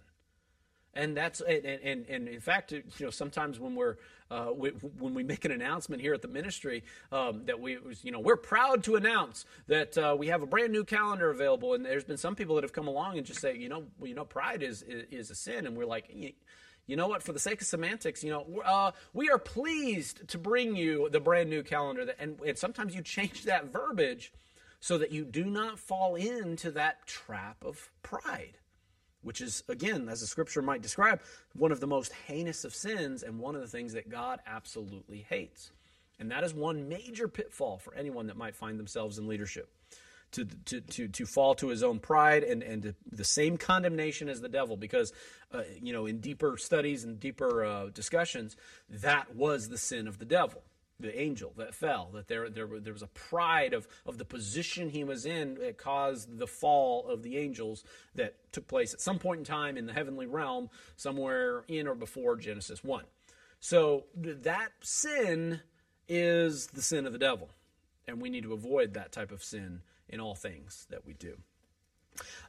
[0.93, 3.97] And that's and, and, and in fact you know sometimes when we're
[4.31, 8.11] uh, we, when we make an announcement here at the ministry um, that we you
[8.11, 11.73] know we're proud to announce that uh, we have a brand new calendar available.
[11.73, 14.15] And there's been some people that have come along and just say you know you
[14.15, 15.65] know pride is, is, is a sin.
[15.65, 16.09] And we're like
[16.87, 17.23] you know what?
[17.23, 21.19] For the sake of semantics, you know, uh, we are pleased to bring you the
[21.19, 22.05] brand new calendar.
[22.05, 24.31] That, and, and sometimes you change that verbiage
[24.79, 28.57] so that you do not fall into that trap of pride,
[29.23, 31.21] which is, again, as the scripture might describe,
[31.55, 35.25] one of the most heinous of sins and one of the things that God absolutely
[35.27, 35.71] hates.
[36.19, 39.69] And that is one major pitfall for anyone that might find themselves in leadership
[40.43, 44.41] to, to, to, fall to his own pride and, and to, the same condemnation as
[44.41, 45.13] the devil because,
[45.53, 48.55] uh, you know, in deeper studies and deeper uh, discussions,
[48.89, 50.63] that was the sin of the devil,
[50.99, 54.89] the angel that fell, that there, there, there was a pride of, of the position
[54.89, 57.83] he was in that caused the fall of the angels
[58.15, 61.95] that took place at some point in time in the heavenly realm, somewhere in or
[61.95, 63.03] before Genesis 1.
[63.59, 65.61] So that sin
[66.07, 67.49] is the sin of the devil.
[68.07, 71.37] And we need to avoid that type of sin in all things that we do.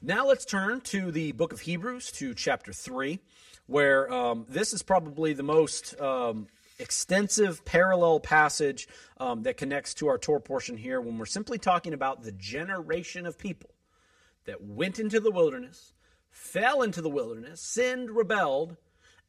[0.00, 3.18] Now let's turn to the book of Hebrews, to chapter 3,
[3.66, 6.46] where um, this is probably the most um,
[6.78, 8.86] extensive parallel passage
[9.18, 13.26] um, that connects to our Torah portion here when we're simply talking about the generation
[13.26, 13.70] of people
[14.44, 15.92] that went into the wilderness,
[16.30, 18.76] fell into the wilderness, sinned, rebelled,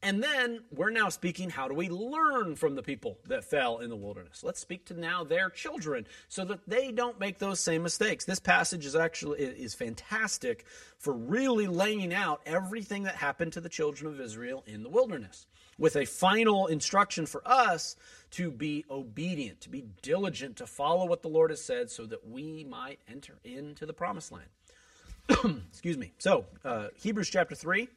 [0.04, 3.90] and then we're now speaking how do we learn from the people that fell in
[3.90, 4.44] the wilderness?
[4.44, 8.24] Let's speak to now their children so that they don't make those same mistakes.
[8.24, 10.66] This passage is actually is fantastic
[11.00, 15.48] for really laying out everything that happened to the children of Israel in the wilderness
[15.80, 17.96] with a final instruction for us
[18.32, 22.28] to be obedient, to be diligent, to follow what the Lord has said so that
[22.28, 24.50] we might enter into the promised land.
[25.70, 26.14] Excuse me.
[26.20, 27.88] So, uh, Hebrews chapter 3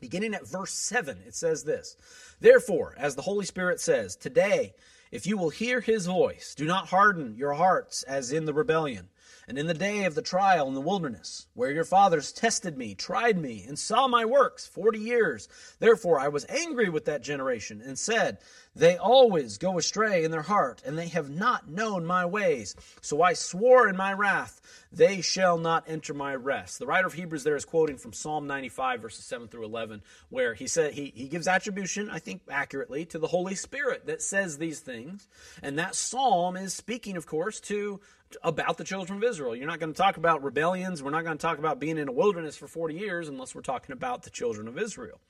[0.00, 1.96] Beginning at verse 7, it says this
[2.40, 4.74] Therefore, as the Holy Spirit says, today,
[5.10, 9.08] If you will hear his voice, do not harden your hearts as in the rebellion,
[9.50, 12.94] and in the day of the trial in the wilderness, where your fathers tested me,
[12.94, 15.48] tried me, and saw my works forty years.
[15.80, 18.38] Therefore I was angry with that generation, and said,
[18.76, 22.76] They always go astray in their heart, and they have not known my ways.
[23.00, 24.60] So I swore in my wrath,
[24.92, 26.78] They shall not enter my rest.
[26.78, 30.54] The writer of Hebrews there is quoting from Psalm 95, verses 7 through 11, where
[30.54, 34.58] he said he, he gives attribution, I think accurately, to the Holy Spirit that says
[34.58, 35.26] these things.
[35.60, 38.00] And that psalm is speaking, of course, to
[38.42, 39.54] about the children of Israel.
[39.54, 41.02] You're not going to talk about rebellions.
[41.02, 43.62] We're not going to talk about being in a wilderness for 40 years unless we're
[43.62, 45.20] talking about the children of Israel.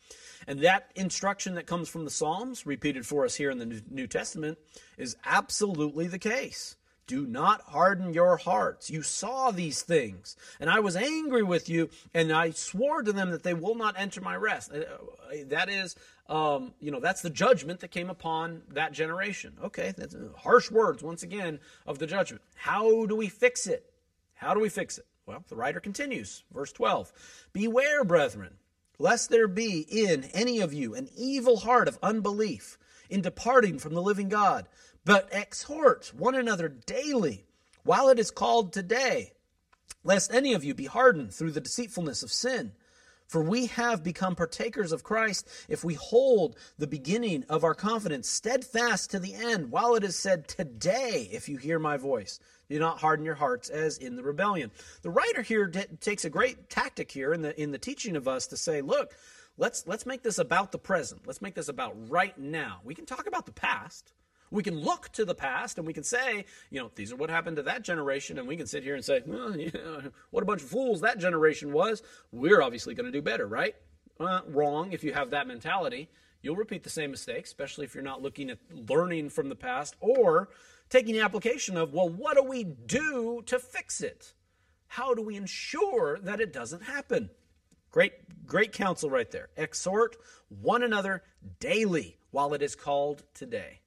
[0.47, 4.07] And that instruction that comes from the Psalms, repeated for us here in the New
[4.07, 4.59] Testament,
[4.97, 6.77] is absolutely the case.
[7.11, 8.89] Do not harden your hearts.
[8.89, 13.33] You saw these things, and I was angry with you, and I swore to them
[13.33, 14.71] that they will not enter my rest.
[14.71, 14.85] Uh,
[15.47, 15.97] That is,
[16.31, 19.59] um, you know, that's the judgment that came upon that generation.
[19.65, 22.43] Okay, that's uh, harsh words once again of the judgment.
[22.55, 23.93] How do we fix it?
[24.35, 25.07] How do we fix it?
[25.27, 27.13] Well, the writer continues, verse 12
[27.53, 28.55] Beware, brethren,
[28.99, 32.79] lest there be in any of you an evil heart of unbelief
[33.11, 34.69] in departing from the living God,
[35.05, 37.45] but exhort one another daily
[37.83, 39.33] while it is called today,
[40.05, 42.73] lest any of you be hardened through the deceitfulness of sin.
[43.31, 48.29] For we have become partakers of Christ if we hold the beginning of our confidence
[48.29, 52.77] steadfast to the end, while it is said, Today, if you hear my voice, do
[52.81, 54.73] not harden your hearts as in the rebellion.
[55.03, 58.27] The writer here t- takes a great tactic here in the, in the teaching of
[58.27, 59.15] us to say, Look,
[59.57, 61.25] let's, let's make this about the present.
[61.25, 62.81] Let's make this about right now.
[62.83, 64.13] We can talk about the past.
[64.51, 67.31] We can look to the past and we can say, you know, these are what
[67.31, 70.47] happened to that generation, and we can sit here and say, well, yeah, what a
[70.47, 72.03] bunch of fools that generation was.
[72.33, 73.77] We're obviously going to do better, right?
[74.19, 76.11] Uh, wrong if you have that mentality.
[76.43, 79.95] You'll repeat the same mistakes, especially if you're not looking at learning from the past
[80.01, 80.49] or
[80.89, 84.33] taking the application of, well, what do we do to fix it?
[84.89, 87.31] How do we ensure that it doesn't happen?
[87.91, 89.51] Great, great counsel right there.
[89.57, 90.17] Exhort
[90.49, 91.23] one another
[91.61, 93.80] daily while it is called today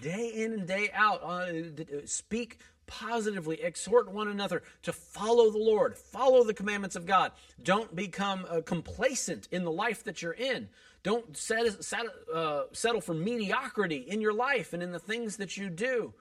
[0.00, 1.22] day in and day out.
[1.22, 7.32] Uh, speak positively, exhort one another to follow the Lord, follow the commandments of God.
[7.62, 10.68] Don't become uh, complacent in the life that you're in.
[11.04, 15.56] Don't set, set, uh, settle for mediocrity in your life and in the things that
[15.56, 16.12] you do.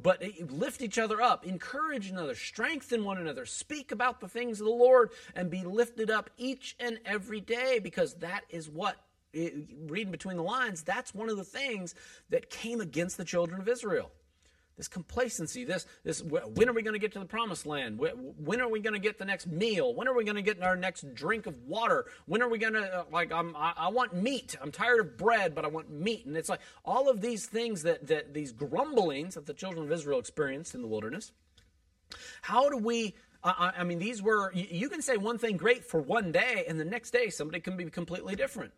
[0.00, 4.66] But lift each other up, encourage another, strengthen one another, speak about the things of
[4.66, 8.96] the Lord, and be lifted up each and every day because that is what
[9.32, 9.54] it,
[9.86, 11.94] reading between the lines, that's one of the things
[12.30, 14.10] that came against the children of Israel.
[14.78, 17.98] This complacency, this, this when are we going to get to the promised land?
[17.98, 19.92] When are we going to get the next meal?
[19.92, 22.06] When are we going to get our next drink of water?
[22.26, 24.54] When are we going to, uh, like, I'm, I, I want meat.
[24.62, 26.26] I'm tired of bread, but I want meat.
[26.26, 29.90] And it's like all of these things that, that these grumblings that the children of
[29.90, 31.32] Israel experienced in the wilderness.
[32.42, 36.32] How do we I, mean, these were, you can say one thing great for one
[36.32, 38.72] day, and the next day somebody can be completely different.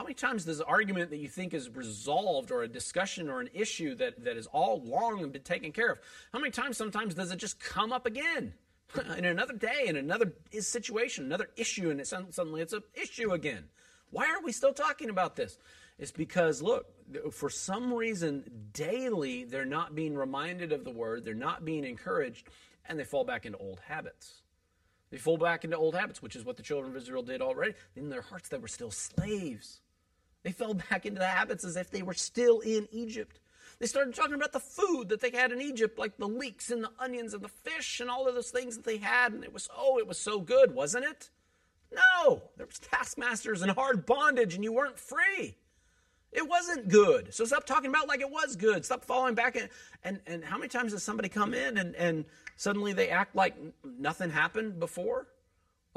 [0.00, 3.42] How many times does an argument that you think is resolved or a discussion or
[3.42, 5.98] an issue that, that is all long and been taken care of,
[6.32, 8.54] how many times sometimes does it just come up again?
[9.18, 13.64] in another day, in another situation, another issue, and it, suddenly it's an issue again.
[14.10, 15.58] Why are we still talking about this?
[15.98, 16.86] It's because, look,
[17.30, 22.48] for some reason, daily they're not being reminded of the word, they're not being encouraged,
[22.88, 24.40] and they fall back into old habits.
[25.10, 27.74] They fall back into old habits, which is what the children of Israel did already.
[27.96, 29.82] In their hearts, they were still slaves.
[30.42, 33.40] They fell back into the habits as if they were still in Egypt.
[33.78, 36.84] They started talking about the food that they had in Egypt, like the leeks and
[36.84, 39.32] the onions and the fish and all of those things that they had.
[39.32, 41.30] And it was, oh, it was so good, wasn't it?
[41.92, 45.56] No, there was taskmasters and hard bondage, and you weren't free.
[46.32, 47.34] It wasn't good.
[47.34, 48.84] So stop talking about like it was good.
[48.84, 49.56] Stop falling back.
[49.56, 49.68] And,
[50.04, 52.24] and, and how many times does somebody come in and, and
[52.56, 55.26] suddenly they act like nothing happened before?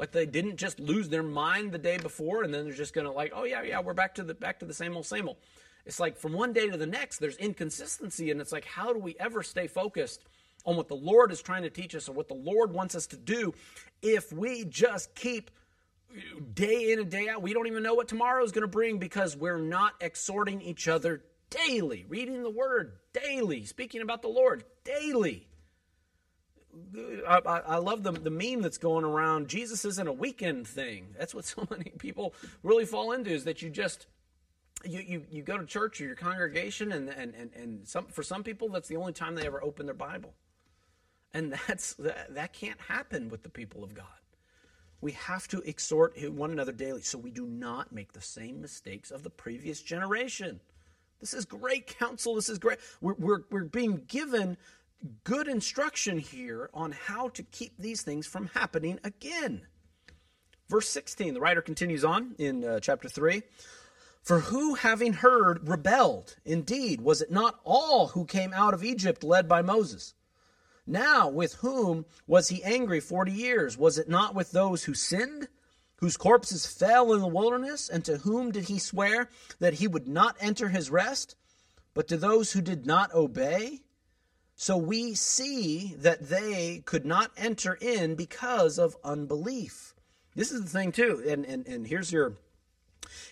[0.04, 3.06] Like they didn't just lose their mind the day before and then they're just going
[3.06, 5.28] to like, oh yeah, yeah, we're back to the back to the same old same
[5.28, 5.38] old.
[5.86, 8.98] It's like from one day to the next there's inconsistency and it's like how do
[8.98, 10.22] we ever stay focused
[10.66, 13.06] on what the Lord is trying to teach us or what the Lord wants us
[13.08, 13.54] to do
[14.02, 15.50] if we just keep
[16.54, 17.40] day in and day out.
[17.40, 20.86] We don't even know what tomorrow is going to bring because we're not exhorting each
[20.86, 25.48] other daily, reading the word daily, speaking about the Lord daily.
[27.26, 29.48] I, I, love the, the meme that's going around.
[29.48, 31.14] Jesus isn't a weekend thing.
[31.18, 34.06] That's what so many people really fall into is that you just
[34.84, 38.22] you, you, you go to church or your congregation and, and, and, and some, for
[38.22, 40.34] some people that's the only time they ever open their Bible.
[41.32, 44.06] And that's that, that can't happen with the people of God.
[45.00, 49.10] We have to exhort one another daily so we do not make the same mistakes
[49.10, 50.60] of the previous generation.
[51.20, 52.34] This is great counsel.
[52.34, 52.78] This is great.
[53.00, 54.56] We're, we're, we're being given
[55.24, 59.66] good instruction here on how to keep these things from happening again.
[60.68, 63.42] Verse 16, the writer continues on in uh, chapter 3.
[64.22, 66.36] For who, having heard, rebelled?
[66.46, 70.14] Indeed, was it not all who came out of Egypt led by Moses?
[70.86, 73.76] Now, with whom was he angry forty years?
[73.76, 75.48] Was it not with those who sinned,
[75.96, 77.90] whose corpses fell in the wilderness?
[77.90, 79.28] And to whom did he swear
[79.60, 81.36] that he would not enter his rest?
[81.92, 83.82] But to those who did not obey?
[84.56, 89.94] So we see that they could not enter in because of unbelief.
[90.34, 91.22] This is the thing, too.
[91.26, 92.34] And, and, and here's your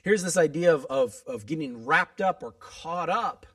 [0.02, 3.46] here's this idea of, of, of getting wrapped up or caught up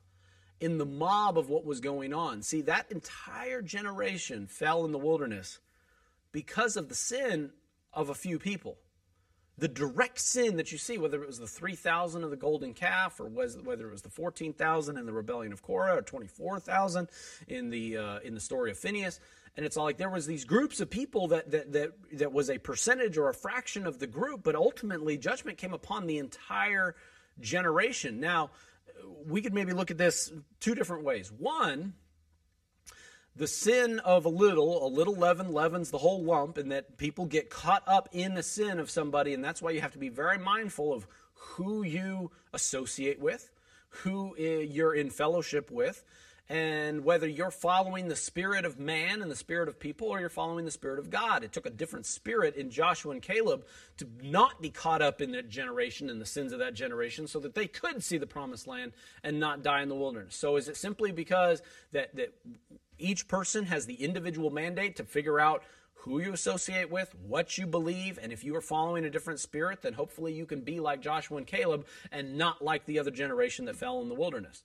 [0.60, 2.42] in the mob of what was going on.
[2.42, 5.58] See, that entire generation fell in the wilderness
[6.32, 7.50] because of the sin
[7.92, 8.76] of a few people.
[9.58, 13.18] The direct sin that you see, whether it was the 3,000 of the golden calf,
[13.18, 17.08] or was, whether it was the 14,000 in the rebellion of Korah, or 24,000
[17.48, 19.20] in the uh, in the story of Phineas,
[19.56, 22.50] and it's all like there was these groups of people that, that that that was
[22.50, 26.94] a percentage or a fraction of the group, but ultimately judgment came upon the entire
[27.40, 28.20] generation.
[28.20, 28.50] Now,
[29.26, 31.32] we could maybe look at this two different ways.
[31.32, 31.94] One,
[33.38, 37.24] the sin of a little, a little leaven leavens the whole lump, and that people
[37.24, 40.08] get caught up in the sin of somebody, and that's why you have to be
[40.08, 43.50] very mindful of who you associate with,
[43.88, 46.04] who uh, you're in fellowship with,
[46.48, 50.30] and whether you're following the spirit of man and the spirit of people or you're
[50.30, 51.44] following the spirit of God.
[51.44, 53.66] It took a different spirit in Joshua and Caleb
[53.98, 57.38] to not be caught up in that generation and the sins of that generation so
[57.40, 58.92] that they could see the promised land
[59.22, 60.34] and not die in the wilderness.
[60.34, 61.60] So is it simply because
[61.92, 62.32] that that
[62.98, 65.62] each person has the individual mandate to figure out
[65.94, 69.82] who you associate with, what you believe, and if you are following a different spirit,
[69.82, 73.64] then hopefully you can be like Joshua and Caleb and not like the other generation
[73.64, 74.62] that fell in the wilderness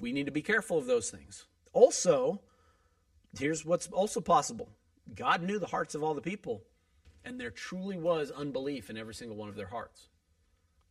[0.00, 1.46] we need to be careful of those things.
[1.72, 2.40] Also,
[3.38, 4.68] here's what's also possible
[5.14, 6.62] God knew the hearts of all the people,
[7.24, 10.08] and there truly was unbelief in every single one of their hearts.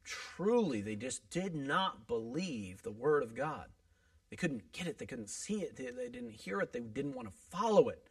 [0.04, 3.66] Truly, they just did not believe the word of God.
[4.32, 7.14] They couldn't get it, they couldn't see it, they, they didn't hear it, they didn't
[7.14, 8.02] want to follow it.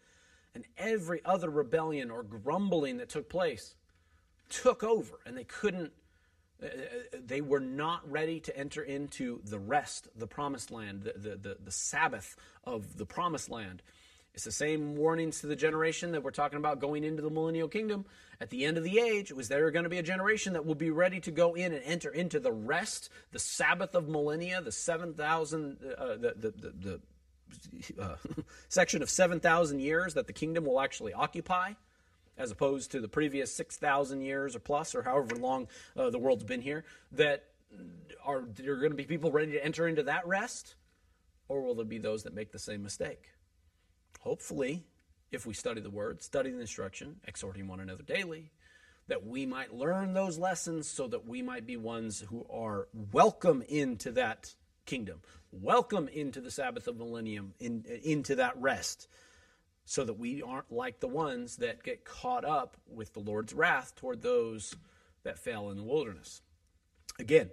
[0.55, 3.75] And every other rebellion or grumbling that took place
[4.49, 5.93] took over, and they couldn't
[6.63, 6.67] uh,
[7.27, 11.57] they were not ready to enter into the rest, the promised land, the, the, the,
[11.65, 13.83] the, Sabbath of the promised land.
[14.35, 17.69] It's the same warnings to the generation that we're talking about going into the millennial
[17.69, 18.07] kingdom.
[18.41, 20.77] At the end of the age, was there going to be a generation that will
[20.77, 24.73] be ready to go in and enter into the rest, the Sabbath of millennia, the
[24.73, 27.01] 7,000, uh, the, the, the,
[27.97, 28.17] the uh,
[28.69, 31.73] section of 7,000 years that the kingdom will actually occupy
[32.39, 36.45] as opposed to the previous 6,000 years or plus, or however long uh, the world's
[36.45, 37.45] been here, that
[38.25, 40.75] are there going to be people ready to enter into that rest?
[41.49, 43.33] Or will there be those that make the same mistake?
[44.21, 44.85] Hopefully,
[45.31, 48.51] if we study the word, study the instruction, exhorting one another daily,
[49.09, 53.63] that we might learn those lessons so that we might be ones who are welcome
[53.69, 55.21] into that kingdom,
[55.51, 59.09] welcome into the Sabbath of millennium, in, into that rest
[59.85, 63.95] so that we aren't like the ones that get caught up with the Lord's wrath
[63.97, 64.77] toward those
[65.23, 66.43] that fell in the wilderness.
[67.19, 67.51] Again,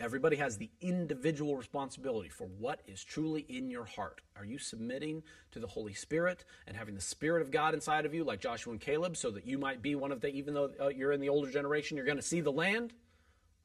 [0.00, 4.22] everybody has the individual responsibility for what is truly in your heart.
[4.36, 5.22] Are you submitting
[5.52, 8.72] to the Holy Spirit and having the Spirit of God inside of you, like Joshua
[8.72, 11.20] and Caleb, so that you might be one of the, even though uh, you're in
[11.20, 12.94] the older generation, you're going to see the land?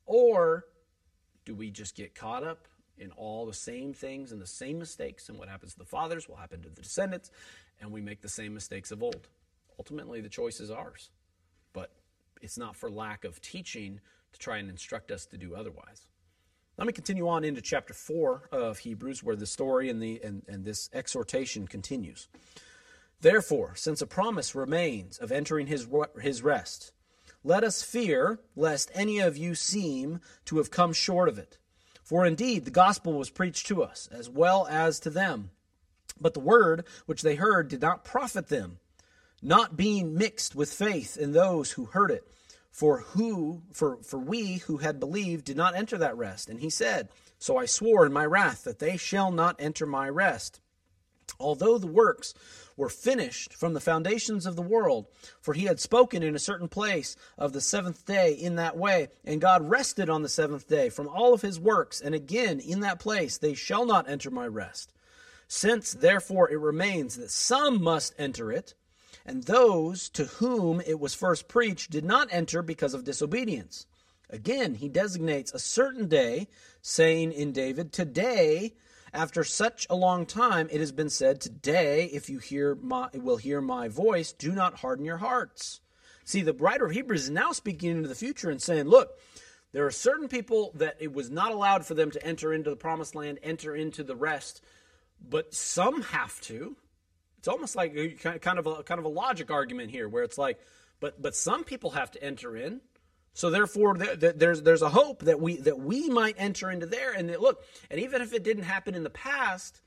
[0.06, 0.66] Or
[1.45, 2.68] do we just get caught up
[2.98, 6.28] in all the same things and the same mistakes, and what happens to the fathers
[6.28, 7.32] will happen to the descendants,
[7.82, 9.28] and we make the same mistakes of old.
[9.78, 11.10] Ultimately, the choice is ours.
[11.74, 11.91] But
[12.41, 13.99] it's not for lack of teaching
[14.32, 16.07] to try and instruct us to do otherwise.
[16.77, 20.43] Let me continue on into chapter 4 of Hebrews, where the story and, the, and,
[20.49, 22.27] and this exhortation continues.
[23.22, 25.88] Therefore, since a promise remains of entering his,
[26.22, 26.91] his rest,
[27.45, 31.57] let us fear lest any of you seem to have come short of it.
[32.03, 35.52] For indeed, the gospel was preached to us, as well as to them.
[36.19, 38.80] But the word which they heard did not profit them,
[39.41, 42.27] not being mixed with faith in those who heard it.
[42.76, 46.49] For who for for we who had believed did not enter that rest.
[46.49, 47.07] And he said,
[47.39, 50.60] So I swore in my wrath that they shall not enter my rest.
[51.39, 52.34] Although the works
[52.76, 55.07] were finished from the foundations of the world,
[55.39, 59.07] for he had spoken in a certain place of the seventh day in that way,
[59.23, 62.81] and God rested on the seventh day from all of his works, and again in
[62.81, 64.91] that place they shall not enter my rest.
[65.47, 68.73] Since therefore it remains that some must enter it,
[69.26, 73.88] and those to whom it was first preached did not enter because of disobedience.
[74.30, 76.47] Again, he designates a certain day,
[76.81, 78.73] saying in David, Today,
[79.14, 83.38] after such a long time, it has been said, Today, if you hear my, will
[83.38, 85.81] hear my voice, do not harden your hearts.
[86.23, 89.11] See, the writer of Hebrews is now speaking into the future and saying, Look,
[89.73, 92.76] there are certain people that it was not allowed for them to enter into the
[92.76, 94.61] promised land, enter into the rest,
[95.22, 96.76] but some have to.
[97.46, 100.36] It's almost like a- kind of a kind of a logic argument here, where it's
[100.40, 100.60] like,
[101.00, 102.82] but but some people have to enter in.
[103.34, 106.88] So therefore, there, there- there's there's a hope that we that we might enter into
[106.88, 107.12] there.
[107.12, 109.80] And that, look, and even if it didn't happen in the past,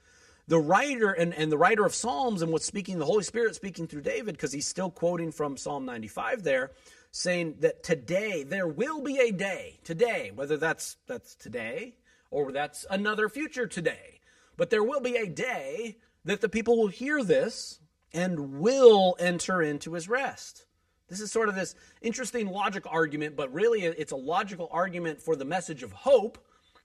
[0.47, 3.89] the writer and, and the writer of Psalms and what's speaking, the Holy Spirit speaking
[3.89, 6.71] through David, because he's still quoting from Psalm 95 there,
[7.11, 11.97] saying that today there will be a day, today, whether that's that's today
[12.31, 14.21] or that's another future today,
[14.57, 15.97] but there will be a day
[16.29, 17.81] that the people will hear this
[18.13, 20.67] and will enter into his rest.
[21.09, 25.37] This is sort of this interesting logic argument, but really it's a logical argument for
[25.37, 26.37] the message of hope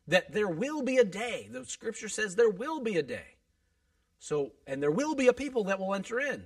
[0.07, 1.49] that there will be a day.
[1.52, 3.36] The scripture says there will be a day.
[4.18, 6.45] So, and there will be a people that will enter in.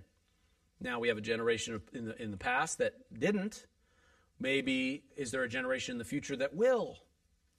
[0.81, 3.67] Now we have a generation in the in the past that didn't.
[4.39, 6.97] Maybe is there a generation in the future that will?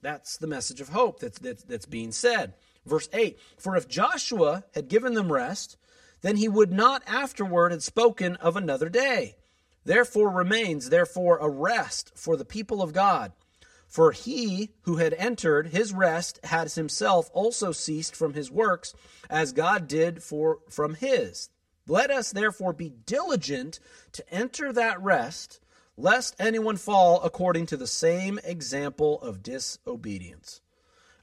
[0.02, 2.55] That's the message of hope that's that's, that's being said.
[2.89, 5.77] Verse 8 For if Joshua had given them rest,
[6.23, 9.36] then he would not afterward have spoken of another day.
[9.85, 13.32] Therefore remains therefore a rest for the people of God.
[13.86, 18.93] For he who had entered his rest had himself also ceased from his works,
[19.31, 21.48] as God did for from his.
[21.86, 23.81] Let us therefore be diligent
[24.12, 25.59] to enter that rest,
[25.97, 30.60] lest anyone fall according to the same example of disobedience.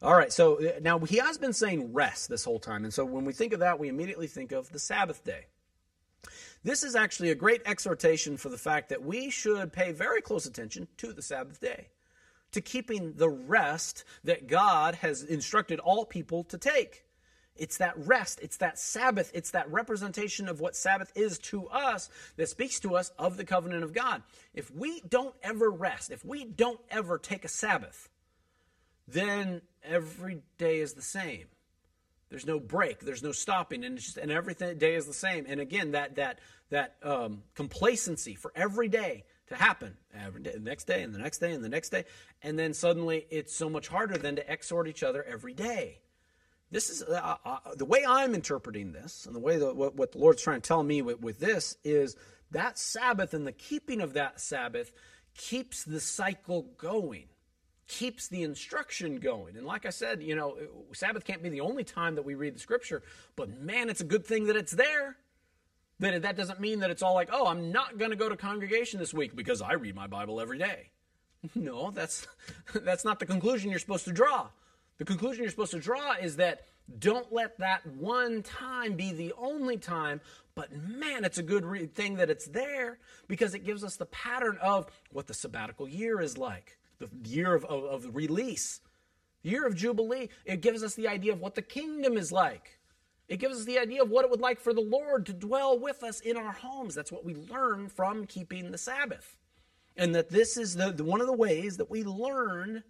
[0.05, 2.83] All right, so uh, now he has been saying rest this whole time.
[2.83, 5.47] And so when we think of that, we immediately think of the Sabbath day.
[6.63, 10.45] This is actually a great exhortation for the fact that we should pay very close
[10.45, 11.87] attention to the Sabbath day,
[12.51, 17.05] to keeping the rest that God has instructed all people to take.
[17.55, 22.11] It's that rest, it's that Sabbath, it's that representation of what Sabbath is to us
[22.37, 24.21] that speaks to us of the covenant of God.
[24.53, 28.07] If we don't ever rest, if we don't ever take a Sabbath,
[29.07, 31.45] then every day is the same.
[32.29, 32.99] There's no break.
[32.99, 35.45] There's no stopping, and just and everything day is the same.
[35.47, 36.39] And again, that that
[36.69, 41.19] that um, complacency for every day to happen every day, the next day, and the
[41.19, 42.05] next day, and the next day,
[42.41, 45.99] and then suddenly it's so much harder than to exhort each other every day.
[46.71, 50.11] This is uh, uh, the way I'm interpreting this, and the way that what, what
[50.13, 52.15] the Lord's trying to tell me with, with this is
[52.51, 54.91] that Sabbath and the keeping of that Sabbath
[55.37, 57.25] keeps the cycle going
[57.87, 59.57] keeps the instruction going.
[59.57, 60.57] And like I said, you know,
[60.93, 63.03] Sabbath can't be the only time that we read the scripture,
[63.35, 65.17] but man, it's a good thing that it's there.
[65.99, 68.35] That that doesn't mean that it's all like, "Oh, I'm not going to go to
[68.35, 70.89] congregation this week because I read my Bible every day."
[71.53, 72.25] No, that's
[72.73, 74.47] that's not the conclusion you're supposed to draw.
[74.97, 76.63] The conclusion you're supposed to draw is that
[76.99, 80.21] don't let that one time be the only time,
[80.53, 84.05] but man, it's a good re- thing that it's there because it gives us the
[84.05, 88.81] pattern of what the sabbatical year is like, the year of, of, of release,
[89.43, 90.29] year of Jubilee.
[90.45, 92.79] It gives us the idea of what the kingdom is like.
[93.27, 95.79] It gives us the idea of what it would like for the Lord to dwell
[95.79, 96.93] with us in our homes.
[96.93, 99.37] That's what we learn from keeping the Sabbath.
[99.97, 102.83] And that this is the, the one of the ways that we learn.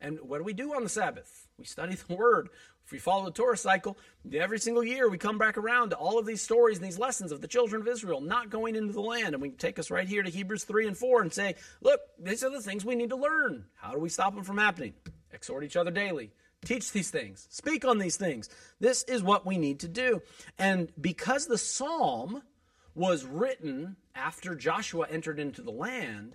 [0.00, 1.46] And what do we do on the Sabbath?
[1.58, 2.48] We study the Word.
[2.84, 3.96] If we follow the Torah cycle,
[4.32, 7.30] every single year we come back around to all of these stories and these lessons
[7.30, 9.34] of the children of Israel not going into the land.
[9.34, 12.42] And we take us right here to Hebrews 3 and 4 and say, look, these
[12.42, 13.66] are the things we need to learn.
[13.76, 14.94] How do we stop them from happening?
[15.32, 16.32] Exhort each other daily.
[16.64, 17.46] Teach these things.
[17.50, 18.48] Speak on these things.
[18.80, 20.20] This is what we need to do.
[20.58, 22.42] And because the psalm
[22.94, 26.34] was written after Joshua entered into the land,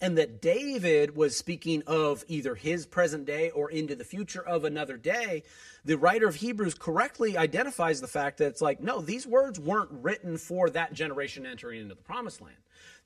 [0.00, 4.64] and that David was speaking of either his present day or into the future of
[4.64, 5.42] another day,
[5.84, 9.90] the writer of Hebrews correctly identifies the fact that it's like, no, these words weren't
[9.90, 12.56] written for that generation entering into the promised land.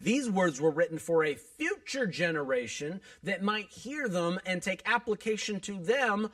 [0.00, 5.60] These words were written for a future generation that might hear them and take application
[5.60, 6.30] to them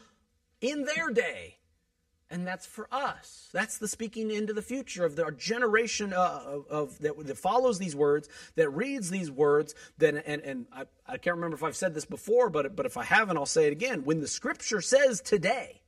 [0.61, 1.58] in their day
[2.31, 3.49] and that's for us.
[3.53, 7.39] That's the speaking into the future of the, our generation uh, of, of that, that
[7.39, 9.75] follows these words, that reads these words.
[9.99, 12.97] That and and I, I can't remember if I've said this before, but but if
[12.97, 14.05] I haven't, I'll say it again.
[14.05, 15.81] When the Scripture says today,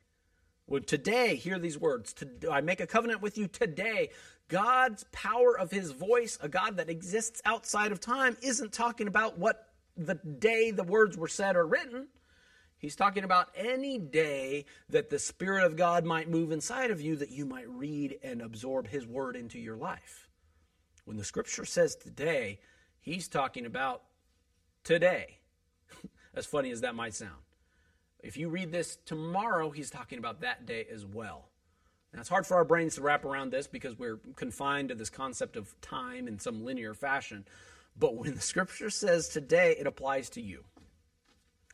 [0.67, 4.11] when today hear these words, to, I make a covenant with you today.
[4.49, 9.39] God's power of His voice, a God that exists outside of time, isn't talking about
[9.39, 12.09] what the day the words were said or written.
[12.81, 17.15] He's talking about any day that the Spirit of God might move inside of you
[17.17, 20.29] that you might read and absorb His Word into your life.
[21.05, 22.59] When the Scripture says today,
[23.01, 24.03] He's talking about
[24.83, 25.39] today.
[26.35, 27.43] as funny as that might sound.
[28.23, 31.49] If you read this tomorrow, he's talking about that day as well.
[32.13, 35.11] Now, it's hard for our brains to wrap around this because we're confined to this
[35.11, 37.47] concept of time in some linear fashion.
[37.97, 40.65] But when the scripture says today, it applies to you.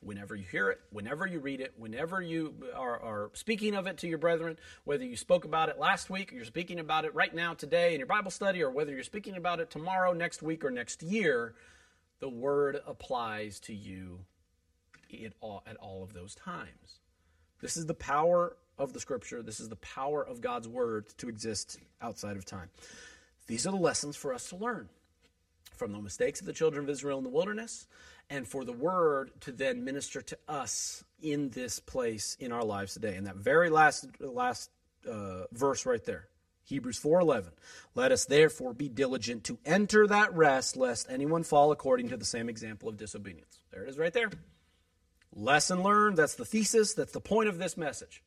[0.06, 3.98] Whenever you hear it, whenever you read it, whenever you are, are speaking of it
[3.98, 7.12] to your brethren, whether you spoke about it last week, or you're speaking about it
[7.12, 10.42] right now, today, in your Bible study, or whether you're speaking about it tomorrow, next
[10.42, 11.56] week, or next year,
[12.20, 14.20] the word applies to you
[15.24, 17.00] at all, at all of those times.
[17.60, 19.42] This is the power of the scripture.
[19.42, 22.70] This is the power of God's word to exist outside of time.
[23.48, 24.88] These are the lessons for us to learn
[25.76, 27.86] from the mistakes of the children of Israel in the wilderness
[28.28, 32.94] and for the word to then minister to us in this place in our lives
[32.94, 33.16] today.
[33.16, 34.70] And that very last last
[35.08, 36.28] uh, verse right there.
[36.64, 37.50] Hebrews 4:11
[37.94, 42.24] Let us therefore be diligent to enter that rest lest anyone fall according to the
[42.24, 43.60] same example of disobedience.
[43.70, 44.30] There it is right there.
[45.34, 48.22] Lesson learned, that's the thesis, that's the point of this message.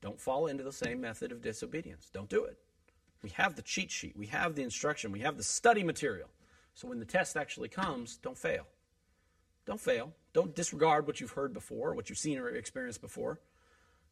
[0.00, 2.10] Don't fall into the same method of disobedience.
[2.12, 2.58] Don't do it.
[3.22, 6.28] We have the cheat sheet, we have the instruction, we have the study material.
[6.78, 8.64] So when the test actually comes, don't fail.
[9.66, 10.12] Don't fail.
[10.32, 13.40] Don't disregard what you've heard before, what you've seen or experienced before.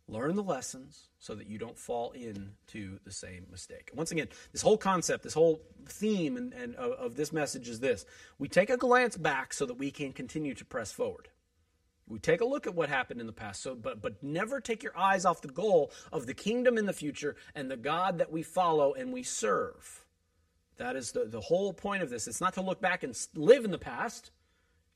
[0.09, 3.93] Learn the lessons so that you don't fall into the same mistake.
[3.95, 7.79] Once again, this whole concept, this whole theme and, and of, of this message is
[7.79, 8.05] this.
[8.37, 11.29] We take a glance back so that we can continue to press forward.
[12.09, 14.83] We take a look at what happened in the past, so but but never take
[14.83, 18.33] your eyes off the goal of the kingdom in the future and the God that
[18.33, 20.06] we follow and we serve.
[20.79, 22.27] That is the, the whole point of this.
[22.29, 24.31] It's not to look back and live in the past.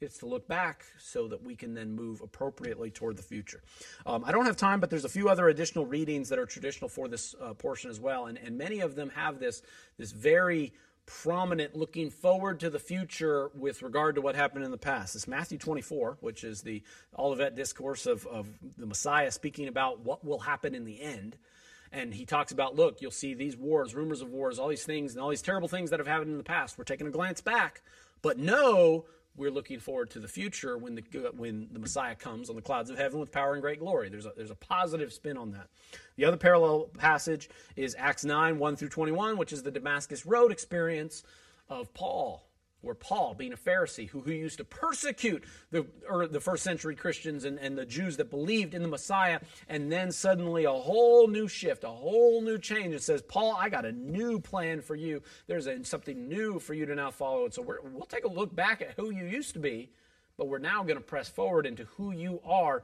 [0.01, 3.63] It's to look back so that we can then move appropriately toward the future.
[4.07, 6.89] Um, I don't have time, but there's a few other additional readings that are traditional
[6.89, 9.63] for this uh, portion as well, and, and many of them have this
[9.99, 10.73] this very
[11.05, 15.17] prominent looking forward to the future with regard to what happened in the past.
[15.17, 16.83] It's Matthew 24, which is the
[17.19, 18.47] Olivet discourse of, of
[18.79, 21.37] the Messiah speaking about what will happen in the end.
[21.93, 25.13] And he talks about, look, you'll see these wars, rumors of wars, all these things,
[25.13, 26.79] and all these terrible things that have happened in the past.
[26.79, 27.83] We're taking a glance back,
[28.23, 29.07] but no,
[29.37, 31.03] we're looking forward to the future when the
[31.37, 34.09] when the Messiah comes on the clouds of heaven with power and great glory.
[34.09, 35.69] There's a, there's a positive spin on that.
[36.17, 40.53] The other parallel passage is Acts 9 1 through 21, which is the Damascus Road
[40.53, 41.23] experience
[41.69, 42.50] of Paul
[42.83, 46.97] where Paul, being a Pharisee, who, who used to persecute the, or the first century
[46.97, 51.29] Christians and, and the Jews that believed in the Messiah, and then suddenly a whole
[51.29, 52.95] new shift, a whole new change.
[52.95, 55.23] It says, Paul, I got a new plan for you.
[55.47, 57.45] There's a, something new for you to now follow.
[57.45, 59.91] And so we will take a look back at who you used to be,
[60.37, 62.83] but we're now going to press forward into who you are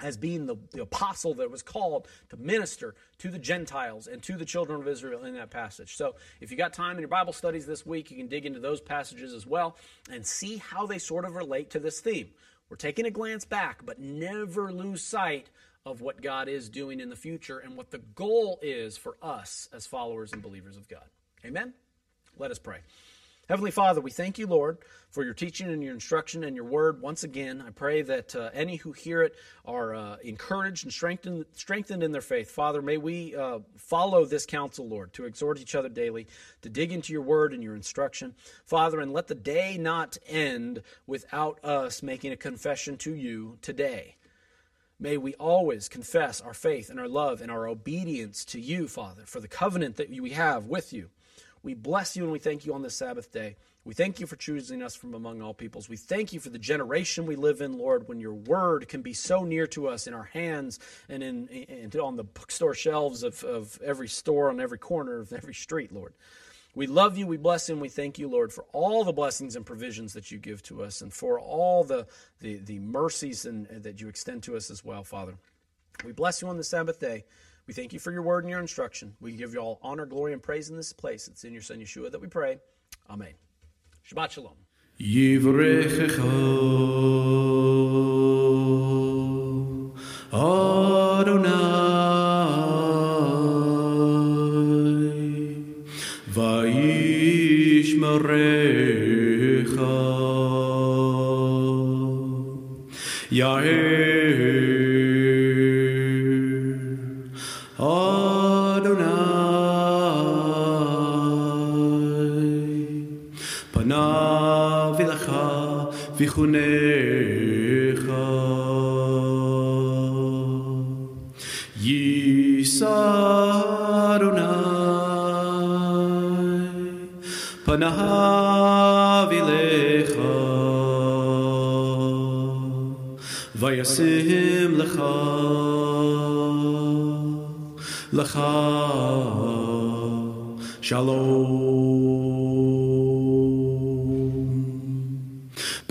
[0.00, 4.36] as being the, the apostle that was called to minister to the Gentiles and to
[4.36, 5.96] the children of Israel in that passage.
[5.96, 8.60] So, if you got time in your Bible studies this week, you can dig into
[8.60, 9.76] those passages as well
[10.10, 12.28] and see how they sort of relate to this theme.
[12.68, 15.50] We're taking a glance back, but never lose sight
[15.86, 19.68] of what God is doing in the future and what the goal is for us
[19.72, 21.04] as followers and believers of God.
[21.44, 21.72] Amen?
[22.36, 22.78] Let us pray.
[23.48, 24.78] Heavenly Father, we thank you, Lord,
[25.08, 27.00] for your teaching and your instruction and your word.
[27.00, 31.44] Once again, I pray that uh, any who hear it are uh, encouraged and strengthened,
[31.52, 32.50] strengthened in their faith.
[32.50, 36.26] Father, may we uh, follow this counsel, Lord, to exhort each other daily,
[36.62, 38.34] to dig into your word and your instruction.
[38.64, 44.16] Father, and let the day not end without us making a confession to you today.
[44.98, 49.22] May we always confess our faith and our love and our obedience to you, Father,
[49.24, 51.10] for the covenant that we have with you.
[51.66, 53.56] We bless you and we thank you on this Sabbath day.
[53.84, 55.88] We thank you for choosing us from among all peoples.
[55.88, 59.12] We thank you for the generation we live in, Lord, when your word can be
[59.12, 60.78] so near to us in our hands
[61.08, 65.32] and in, in on the bookstore shelves of, of every store on every corner of
[65.32, 66.14] every street, Lord.
[66.76, 69.56] We love you, we bless you, and we thank you, Lord, for all the blessings
[69.56, 72.06] and provisions that you give to us and for all the,
[72.38, 75.34] the, the mercies and, that you extend to us as well, Father.
[76.04, 77.24] We bless you on the Sabbath day.
[77.66, 79.16] We thank you for your word and your instruction.
[79.20, 81.26] We give you all honor, glory, and praise in this place.
[81.26, 82.58] It's in your Son Yeshua that we pray.
[83.10, 83.34] Amen.
[84.08, 84.54] Shabbat Shalom.
[90.32, 91.75] Adonai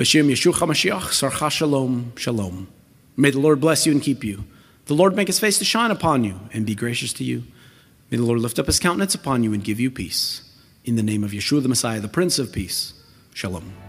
[0.05, 2.67] B'shem Yeshua HaMashiach Sar HaShalom shalom.
[3.17, 4.43] May the Lord bless you and keep you.
[4.85, 7.41] The Lord make his face to shine upon you and be gracious to you.
[8.11, 10.47] May the Lord lift up his countenance upon you and give you peace.
[10.83, 12.93] In the name of Yeshua the Messiah, the Prince of Peace.
[13.33, 13.84] Shalom.